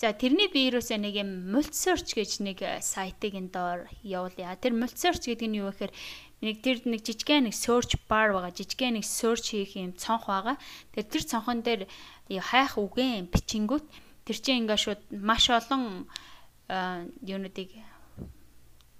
За 0.05 0.13
тэрний 0.13 0.53
би 0.53 0.69
юусаа 0.69 1.01
нэг 1.01 1.17
юм 1.17 1.49
multi-search 1.49 2.13
гэж 2.13 2.45
нэг 2.45 2.61
сайтыг 2.85 3.41
энэ 3.41 3.49
доор 3.49 3.81
явуулъя. 4.05 4.53
Тэр 4.61 4.77
multi-search 4.77 5.33
гэдэг 5.33 5.49
нь 5.49 5.65
юу 5.65 5.73
вэ 5.73 5.89
гэхээр 5.89 5.93
нэг 6.45 6.57
тэр 6.61 6.77
нэг 6.85 7.01
жижигхэн 7.01 7.49
нэг 7.49 7.57
search 7.57 7.97
bar 8.05 8.37
байгаа. 8.37 8.53
Жижигхэн 8.53 9.01
нэг 9.01 9.09
search 9.09 9.57
хийх 9.57 9.81
юм 9.81 9.97
цонх 9.97 10.29
байгаа. 10.29 10.61
Тэр 10.93 11.09
тэр 11.09 11.25
цонхон 11.25 11.65
дээр 11.65 11.89
хайх 12.29 12.77
үгэн 12.77 13.33
бичингүүт 13.33 13.89
Тэр 14.25 14.37
чинь 14.41 14.65
ингээ 14.65 14.81
шууд 14.81 15.03
маш 15.13 15.53
олон 15.53 16.09
юунуудыг 17.21 17.77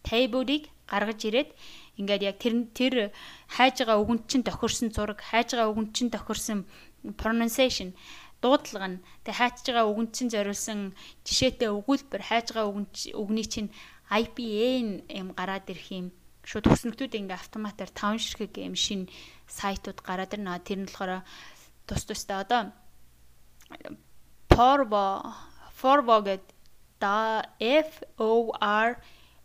тейбүүдийг 0.05 0.69
гаргаж 0.85 1.21
ирээд 1.25 1.51
ингээд 1.97 2.23
яг 2.29 2.37
тэр 2.37 2.69
тэр 2.77 2.95
хайж 3.49 3.81
байгаа 3.81 4.05
үгэнд 4.05 4.29
чинь 4.29 4.45
тохирсон 4.45 4.93
зураг, 4.93 5.25
хайж 5.25 5.57
байгаа 5.57 5.73
үгэнд 5.73 5.97
чинь 5.97 6.13
тохирсон 6.13 6.69
pronunciation 7.17 7.97
дуудлага 8.45 8.89
нь 8.93 9.03
тэг 9.25 9.35
хайж 9.41 9.65
байгаа 9.65 9.89
үгэнд 9.89 10.13
чинь 10.13 10.33
зориулсан 10.35 10.93
жишээтэй 11.25 11.73
өгүүлбэр 11.73 12.23
хайж 12.29 12.47
байгаа 12.53 12.69
үгний 13.17 13.49
чинь 13.49 13.73
IPA 14.13 14.69
юм 15.09 15.29
гараад 15.33 15.65
ирэх 15.73 15.89
юм 15.89 16.07
шууд 16.45 16.69
төснөгтүүд 16.69 17.17
ингээ 17.25 17.41
автоматар 17.41 17.89
таван 17.89 18.21
ширхэг 18.21 18.61
юм 18.61 18.77
шин 18.77 19.09
сайтууд 19.49 20.05
гараад 20.05 20.37
ирнэ. 20.37 20.61
Тэр 20.61 20.85
нь 20.85 20.89
болохоор 20.89 21.25
тус 21.89 22.05
тустай 22.05 22.45
одоо 22.45 22.69
Forvo 24.53 25.25
Forvo 25.73 26.17
гэд 26.21 26.45
да 27.01 27.49
F 27.59 28.05
O 28.21 28.53
R 28.61 29.01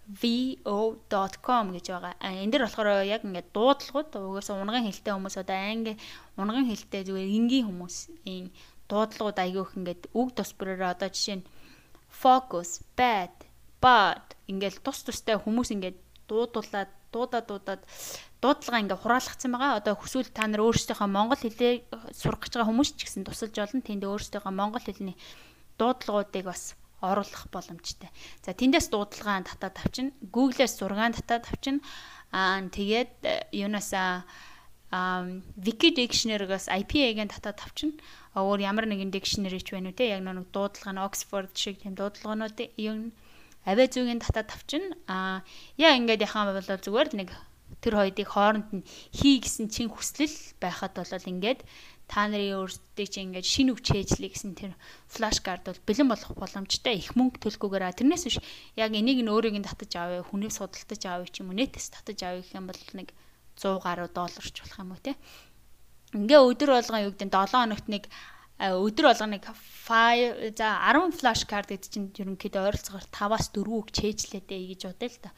vo.com 0.10 1.66
гэж 1.72 1.86
байгаа. 1.88 2.14
Энэ 2.20 2.52
дэр 2.52 2.64
болохоор 2.68 3.08
яг 3.08 3.24
ингээд 3.24 3.56
дуудлагууд 3.56 4.10
угаасаа 4.20 4.60
унган 4.60 4.84
хэлтэй 4.84 5.14
хүмүүс 5.16 5.38
одоо 5.40 5.56
анги 5.56 5.94
унган 6.36 6.68
хэлтэй 6.68 7.08
зүгээр 7.08 7.30
энгийн 7.38 7.66
хүмүүс 7.70 7.98
энэ 8.28 8.50
дуудлагууд 8.90 9.38
айгүйх 9.40 9.72
ингээд 9.78 10.02
үг 10.18 10.30
тус 10.36 10.52
бүрээр 10.58 10.98
одоо 10.98 11.10
жишээ 11.14 11.38
нь 11.40 11.48
focus, 12.10 12.82
bad, 12.98 13.32
bad 13.80 14.36
ингээд 14.50 14.82
тус 14.82 15.06
тустай 15.06 15.38
хүмүүс 15.38 15.70
ингээд 15.72 15.98
дуудуулаад 16.28 16.90
дуудаад 17.14 17.46
дуудаад 17.50 17.82
дуудлага 18.42 18.82
ингээ 18.82 19.02
хураалгацсан 19.02 19.52
байгаа. 19.54 19.80
Одоо 19.82 19.94
хүсвэл 19.98 20.30
та 20.34 20.46
нар 20.50 20.66
өөрсдийнхөө 20.66 21.10
монгол 21.10 21.42
хэлээр 21.42 21.86
сурах 22.14 22.42
гэж 22.46 22.54
байгаа 22.58 22.70
хүмүүс 22.70 22.90
ч 22.98 23.00
гэсэн 23.06 23.26
тусалж 23.26 23.56
болно. 23.58 23.86
Тэнд 23.86 24.04
өөрсдийнхөө 24.06 24.54
монгол 24.54 24.84
хэлний 24.84 25.18
дуудлагуудыг 25.78 26.46
бас 26.46 26.78
оруулах 27.02 27.48
боломжтой. 27.52 28.10
За 28.44 28.54
тэндээс 28.54 28.92
дуудлагаан 28.92 29.48
татаад 29.48 29.80
авчина. 29.80 30.12
Google-ээс 30.22 30.80
зургаан 30.80 31.16
татаад 31.16 31.48
авчина. 31.48 31.80
Аа 32.32 32.62
тэгээд 32.62 33.16
э, 33.26 33.48
юунаас 33.56 33.92
аа 33.96 34.28
Wiki 34.90 35.94
Dictionary-гаас 35.94 36.66
IPA-гийн 36.66 37.30
татаад 37.30 37.62
авчина. 37.62 37.94
Өөр 38.34 38.60
ямар 38.66 38.90
нэгэн 38.90 39.14
dictionary 39.14 39.62
ч 39.62 39.78
байна 39.78 39.94
үү 39.94 39.98
те. 40.02 40.10
Яг 40.18 40.26
нэг 40.26 40.50
дуудлага 40.50 40.94
нь 40.98 41.04
Oxford 41.06 41.54
шиг 41.54 41.78
тийм 41.82 41.94
дуудлагаанууд 41.94 42.58
юм 42.82 43.14
авиа 43.70 43.86
зүйн 43.86 44.18
татаад 44.18 44.50
авчина. 44.50 44.98
Аа 45.06 45.46
яа 45.78 45.94
ингээд 45.94 46.26
яхаа 46.26 46.50
бол 46.50 46.66
зүгээр 46.66 47.10
нэг 47.22 47.30
тэр 47.86 48.02
хоёрыг 48.02 48.28
хооронд 48.34 48.70
нь 48.74 48.84
хий 49.14 49.38
гэсэн 49.38 49.70
чин 49.70 49.94
хүслэл 49.94 50.58
байхад 50.58 50.98
бол 50.98 51.30
ингээд 51.30 51.62
та 52.10 52.26
нарын 52.26 52.58
өөрсдөө 52.66 53.06
чи 53.06 53.20
ингээд 53.22 53.46
шинэ 53.46 53.72
үг 53.78 53.86
чэйжлээ 53.86 54.34
гэсэн 54.34 54.54
тэр 54.58 54.74
флаш 55.06 55.38
карт 55.46 55.70
бол 55.70 55.86
бэлэн 55.86 56.10
болох 56.10 56.34
боломжтой 56.34 56.98
их 56.98 57.14
мөнгө 57.14 57.38
төлөхгүйгээр 57.46 57.94
тэрнээс 57.94 58.26
биш 58.26 58.38
яг 58.74 58.92
энийг 58.98 59.22
нь 59.22 59.30
өөрийг 59.30 59.56
нь 59.62 59.68
татаж 59.70 59.94
авъя 60.02 60.26
хүнээс 60.26 60.58
судалдаж 60.58 61.02
авъя 61.06 61.30
ч 61.30 61.46
юм 61.46 61.54
уу 61.54 61.60
нэтээс 61.62 61.94
татаж 61.94 62.18
авъя 62.26 62.42
гэх 62.42 62.58
юм 62.58 62.66
бол 62.66 62.82
нэг 62.98 63.14
100 63.60 63.84
гаруй 63.84 64.08
долларч 64.08 64.56
болох 64.64 64.80
юм 64.80 64.92
уу 64.96 65.04
те? 65.04 65.20
Ингээ 66.16 66.40
өдөр 66.40 66.70
болгон 66.80 67.04
юу 67.04 67.12
гэдэг 67.12 67.28
7 67.28 67.60
хоногт 67.60 67.88
нэг 67.92 68.04
өдөр 68.60 69.06
болгон 69.12 69.32
нэг 69.36 69.44
5 69.88 70.56
за 70.56 70.68
10 70.88 71.16
флаш 71.20 71.44
карт 71.44 71.70
гэдэг 71.72 71.92
чинь 71.92 72.12
ерөнхийдөө 72.16 72.64
ойролцоогоор 72.72 73.08
5-аас 73.08 73.52
4 73.56 73.68
үг 73.68 73.88
чэйжлээдээ 73.96 74.62
гэж 74.74 74.82
бодъё 74.90 75.08
л 75.12 75.24
та 75.24 75.32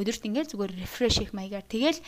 өдөрт 0.00 0.24
ингээ 0.24 0.48
зүгээр 0.48 0.72
рефреш 0.80 1.20
их 1.20 1.36
маягаар. 1.36 1.68
Тэгэл 1.68 2.00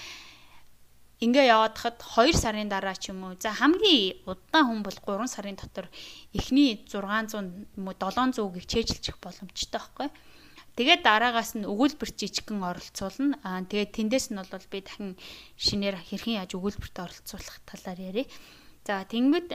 ингээ 1.20 1.52
яваад 1.52 1.76
хад 1.76 2.00
2 2.00 2.32
сарын 2.32 2.72
дараа 2.72 2.96
ч 2.96 3.12
юм 3.12 3.28
уу 3.28 3.36
за 3.36 3.52
хамгийн 3.52 4.24
удаан 4.24 4.64
хүн 4.64 4.80
бол 4.80 4.98
3 5.20 5.28
сарын 5.28 5.60
дотор 5.60 5.92
эхний 6.32 6.80
600 6.88 7.76
мө 7.76 7.92
700-ыг 7.92 8.64
чэйжилчих 8.64 9.20
боломжтой 9.20 9.80
байхгүй. 9.80 10.08
Тэгээд 10.74 11.06
дараагаас 11.06 11.54
нь 11.54 11.68
өгүүлбэр 11.70 12.10
жижигхэн 12.18 12.58
оролцуулна. 12.58 13.38
Аа 13.46 13.62
тэгээд 13.62 13.94
тэндээс 13.94 14.34
нь 14.34 14.38
бол 14.42 14.66
би 14.66 14.78
дахин 14.82 15.14
шинээр 15.54 15.96
хэрхэн 16.02 16.42
яаж 16.42 16.58
өгүүлбэрт 16.58 16.96
оролцуулах 16.98 17.58
талаар 17.62 18.00
ярив. 18.02 18.26
За 18.82 19.06
тэнгүүд 19.06 19.48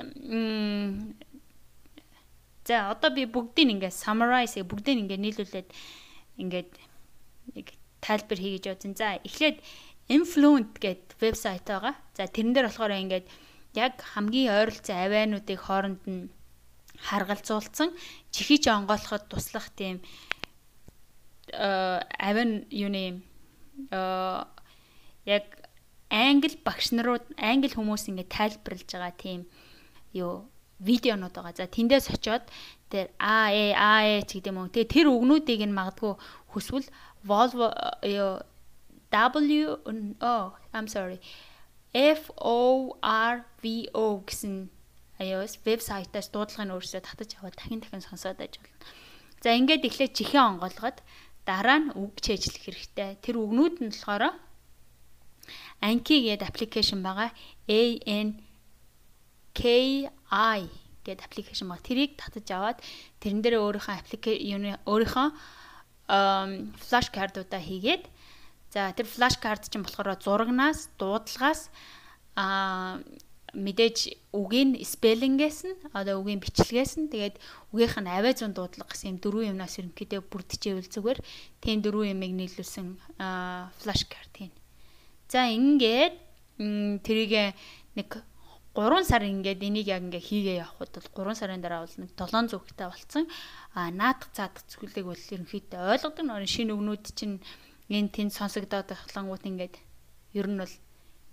за 2.64 2.76
одоо 2.94 3.10
би 3.12 3.28
бүгдийг 3.28 3.68
ингээ 3.68 3.92
summarize 3.92 4.64
бүгдийг 4.64 5.04
ингээ 5.04 5.20
нийлүүлээд 5.20 5.70
ингээд 6.40 6.72
нэг 7.60 7.68
тайлбар 8.00 8.40
хий 8.40 8.56
гэж 8.56 8.66
бодсон. 8.72 8.96
За 8.96 9.20
эхлээд 9.28 9.60
Influent 10.10 10.74
гэдэг 10.82 11.22
вебсайт 11.22 11.68
байгаа. 11.68 11.94
За 12.18 12.26
тэрэн 12.26 12.56
дээр 12.56 12.72
болохоор 12.72 12.96
ингээд 12.96 13.28
яг 13.76 14.02
хамгийн 14.02 14.56
ойролцоо 14.56 14.98
авиануудыг 14.98 15.60
хооронд 15.62 16.02
нь 16.10 16.34
харгалзуулсан 16.98 17.94
чихэж 18.34 18.74
онгойлоход 18.74 19.30
туслах 19.30 19.70
тийм 19.78 20.02
э 21.54 22.00
авиан 22.20 22.66
юуны 22.70 23.22
э 23.92 24.46
яг 25.26 25.46
англи 26.10 26.58
багш 26.66 26.92
нарууд 26.94 27.26
англи 27.38 27.74
хүмүүс 27.74 28.10
ингээд 28.10 28.34
тайлбарлаж 28.34 28.90
байгаа 28.90 29.14
тийм 29.18 29.42
юу 30.14 30.50
видеонууд 30.80 31.34
байгаа. 31.36 31.54
За 31.56 31.68
тэндээс 31.68 32.10
очиод 32.10 32.44
тэр 32.90 33.10
а 33.20 33.52
э 33.52 33.74
а 33.76 34.06
э 34.06 34.24
ч 34.26 34.40
гэдэг 34.40 34.52
юм 34.52 34.58
уу. 34.64 34.74
Тэгээ 34.74 34.94
тэр 34.94 35.08
үгнүүдийг 35.12 35.62
нь 35.68 35.76
магадгүй 35.76 36.14
хүсвэл 36.54 36.88
Volvo 37.24 37.68
юу 38.04 38.40
W 39.12 39.78
oh 40.22 40.46
I'm 40.72 40.88
sorry 40.88 41.20
F 41.94 42.32
O 42.38 42.96
R 43.02 43.46
V 43.62 43.90
O 43.94 44.24
гэсэн 44.24 44.70
iOS 45.20 45.60
вебсайтаас 45.66 46.32
дуудлагыг 46.32 46.80
өөрсдөө 46.80 47.02
татаж 47.04 47.36
аваад 47.36 47.60
дахин 47.60 47.84
дахин 47.84 48.00
сонсоод 48.00 48.40
болно. 48.40 48.72
За 49.44 49.52
ингээд 49.52 49.84
эхлээд 49.84 50.16
чихэн 50.16 50.56
онгоолгоод 50.56 51.04
дараа 51.50 51.80
нь 51.82 51.94
үг 51.98 52.22
чэйжлэх 52.22 52.62
хэрэгтэй. 52.62 53.18
Тэр 53.26 53.42
үгнүүд 53.42 53.76
нь 53.82 53.90
болохоор 53.90 54.38
Anki 55.82 56.30
гэдэг 56.30 56.46
аппликейшн 56.46 57.02
байгаа. 57.02 57.34
A 57.66 57.82
N 58.06 58.38
K 59.58 59.64
I 60.30 60.62
гэдэг 61.02 61.26
аппликейшн 61.26 61.66
байгаа. 61.66 61.88
Тэрийг 61.90 62.12
татаж 62.22 62.46
аваад 62.54 62.78
тэрэн 63.18 63.42
дээр 63.42 63.58
өөрийнхөө 63.66 63.96
аппликейшн 63.98 64.78
өөрийнхөө 64.86 65.28
флаш 66.86 67.08
кардуудаа 67.10 67.62
хийгээд 67.66 68.06
За 68.70 68.94
тэр 68.94 69.10
флаш 69.10 69.42
карт 69.42 69.66
чинь 69.66 69.82
болохоор 69.82 70.14
зурагнаас, 70.22 70.94
дуудлагаас 71.02 71.74
аа 72.38 73.02
мэдээж 73.54 73.98
үгийн 74.34 74.78
спеллингээс 74.82 75.60
нь 75.66 75.78
одоо 75.94 76.22
үгийн 76.22 76.42
бичлэгээс 76.44 76.94
нь 77.02 77.12
тэгээд 77.14 77.36
үгийнх 77.74 77.98
нь 78.02 78.10
авиа 78.10 78.34
зүүн 78.38 78.54
дуудлага 78.54 78.92
гэсэн 78.94 79.16
юм 79.16 79.18
дөрвөн 79.24 79.52
юмнаас 79.54 79.80
ерөнхийдөө 79.82 80.22
бүрдчихэвэл 80.30 80.94
зүгээр 80.94 81.20
тийм 81.64 81.78
дөрвөн 81.82 82.14
юмыг 82.14 82.32
нийлүүлсэн 82.38 82.88
флаш 83.82 84.02
карт 84.06 84.34
хийн. 84.38 84.54
За 85.30 85.50
ингээд 85.50 86.16
тэрийг 87.06 87.56
нэг 87.98 88.10
3 88.78 89.04
сар 89.04 89.26
ингээд 89.26 89.66
энийг 89.66 89.88
яг 89.90 90.06
ингээ 90.06 90.24
хийгээ 90.24 90.58
явахад 90.64 90.94
бол 90.94 91.34
3 91.34 91.40
сарын 91.42 91.62
дараа 91.62 91.84
бол 91.84 91.98
нэг 92.00 92.12
700 92.14 92.54
хүнтэй 92.54 92.88
болцсон. 92.88 93.26
А 93.74 93.90
наадах 93.90 94.30
цаадах 94.32 94.64
зүйлийг 94.70 95.06
бол 95.10 95.18
ерөнхийдөө 95.18 95.82
ойлгодог 95.98 96.26
нөр 96.26 96.46
шинэ 96.46 96.74
өгнүүд 96.78 97.06
чинь 97.18 97.42
энэ 97.90 98.14
тэнд 98.14 98.32
сонсогдоод 98.38 98.94
байхлангууд 98.94 99.44
ингээд 99.50 99.76
ер 100.38 100.48
нь 100.48 100.62
бол 100.62 100.74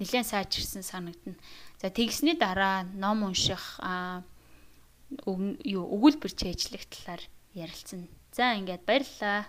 нэлээд 0.00 0.26
сайжирсан 0.26 0.84
санагдана. 0.84 1.36
За 1.86 1.90
тэгсний 1.90 2.34
дараа 2.34 2.82
ном 2.98 3.22
унших 3.22 3.78
аа 3.78 4.26
юу 5.22 5.84
өгүүлбэр 5.94 6.34
чэйжлэх 6.34 6.82
талаар 6.90 7.22
ярилцсан. 7.54 8.10
За 8.34 8.58
ингээд 8.58 8.82
баярлалаа. 8.82 9.46